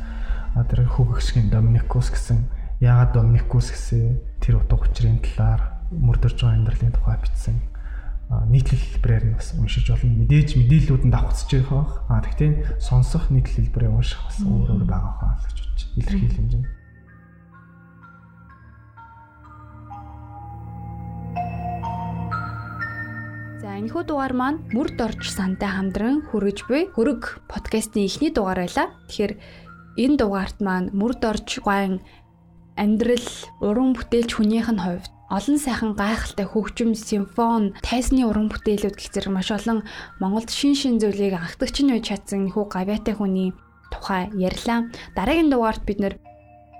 [0.54, 2.44] тэр хүүгэгшгийн Доминикус гэсэн
[2.80, 7.56] яагаад Доминикус гэсэн тэр утга учирын талаар мөрдөрж байгаа амьдралын тухай бичсэн
[8.48, 10.24] нийтлэл хэлбэрээр нь бас уншиж болно.
[10.24, 11.84] Мэдээж мэдээллүүдэнд давхцаж байгаа.
[12.08, 16.81] А тэгтээ сонсох нийтлэл хэлбэрээр унших бас өөр өөр байгаа хаа гэж бодож илэрхийлэл хэмжээ.
[23.72, 28.92] За энэхүү дугаар маань мөрд орж сантай хамдран хүрэж буй хөрөг подкастын эхний дугаар байлаа.
[29.08, 29.32] Тэгэхээр
[29.96, 32.04] энэ дугаарт маань мөрд орж гайн
[32.76, 33.28] амьдрал
[33.64, 39.32] уран бүтээлч хүнийх нь хувьд олон сайхан гайхалтай хөгжим, симфон, тайсны уран бүтээлүүд гэх зэрэг
[39.32, 39.88] маш олон
[40.20, 43.56] Монголд шин шин зүйлийг анхдагч нь үе чадсан хүү гавьяатай хүний
[43.88, 44.92] тухай ярьлаа.
[45.16, 46.20] Дараагийн дугаарт бид нэр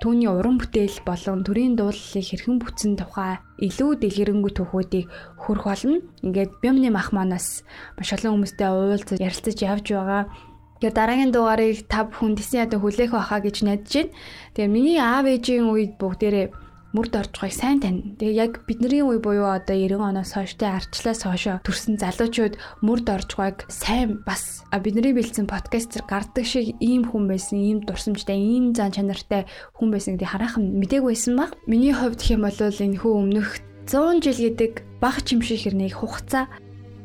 [0.03, 5.07] түүний уран бүтээл болон төрийн дуулалыг хэрхэн бүтсэн тухай илүү дэлгэрэнгүй түүхүүдийг
[5.38, 6.03] хөрөх болно.
[6.26, 7.62] Ингээд Бямны мах манаас
[7.94, 10.26] маш олон хүмүүстэй уулзаж ярилцаж явж байгаа.
[10.82, 14.11] Тэгээ дараагийн дугаарыг та бүхэн тэсэн ядаа хүлээх байхаа гэж найдаж байна.
[14.59, 16.46] Тэгээ миний аав ээжийн үед бүгдээрээ
[16.93, 18.16] мөрд орж байгааг сайн тань.
[18.20, 23.30] Тэгээ яг бидний үе буюу одоо 90 оноос хойштой арчлаас хойшоо төрсэн залуучууд мөрд орж
[23.36, 28.93] байгааг сайн бас бидний бэлдсэн подкастер гардаг шиг ийм хүн байсан, ийм дурсамжтай, ийм зан
[28.93, 31.57] чанартай хүн байсан гэдгийг хараахан мдээгүй байсан баг.
[31.64, 33.49] Миний хувьд гэх юм бол энэ хүү өмнөх
[33.88, 36.47] 100 жил гэдэг баг чимшиг хэрнийг хугацаа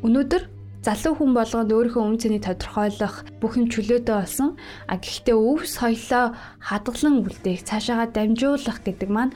[0.06, 0.58] өнөөдөр
[0.88, 4.56] залуу хүн болгонд өөрийнхөө үн цэнийг тодорхойлох бүх юм чөлөөтэй болсон.
[4.88, 9.36] А гэхдээ өвс соёлоо хадгалан үлдээх, цаашаагаа дамжуулах гэдэг маань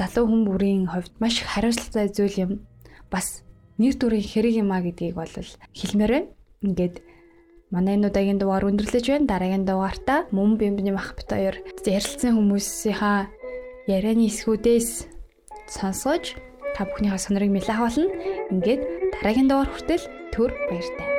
[0.00, 2.52] залуу хүн бүрийн хувьд маш их хариуцлагатай зүйл юм.
[3.12, 3.44] Бас
[3.76, 6.28] нэр төрийн хэрэг юм а гэдгийг бол хэлмээр байна.
[6.64, 6.96] Ингээд
[7.68, 9.28] манай энэ удаагийн дугаар өндөрлөж байна.
[9.28, 13.28] Дараагийн дугаартаа мөн бимбний мах бит хоёр ярилцсан хүмүүсийнхаа
[13.92, 14.90] ярианы эсгүүдээс
[15.68, 16.40] сонсож
[16.72, 18.08] та бүхнийхээ сонирыг мэлэх болно.
[18.48, 18.82] Ингээд
[19.20, 21.09] дараагийн дугаар хүртэл төр баяртай.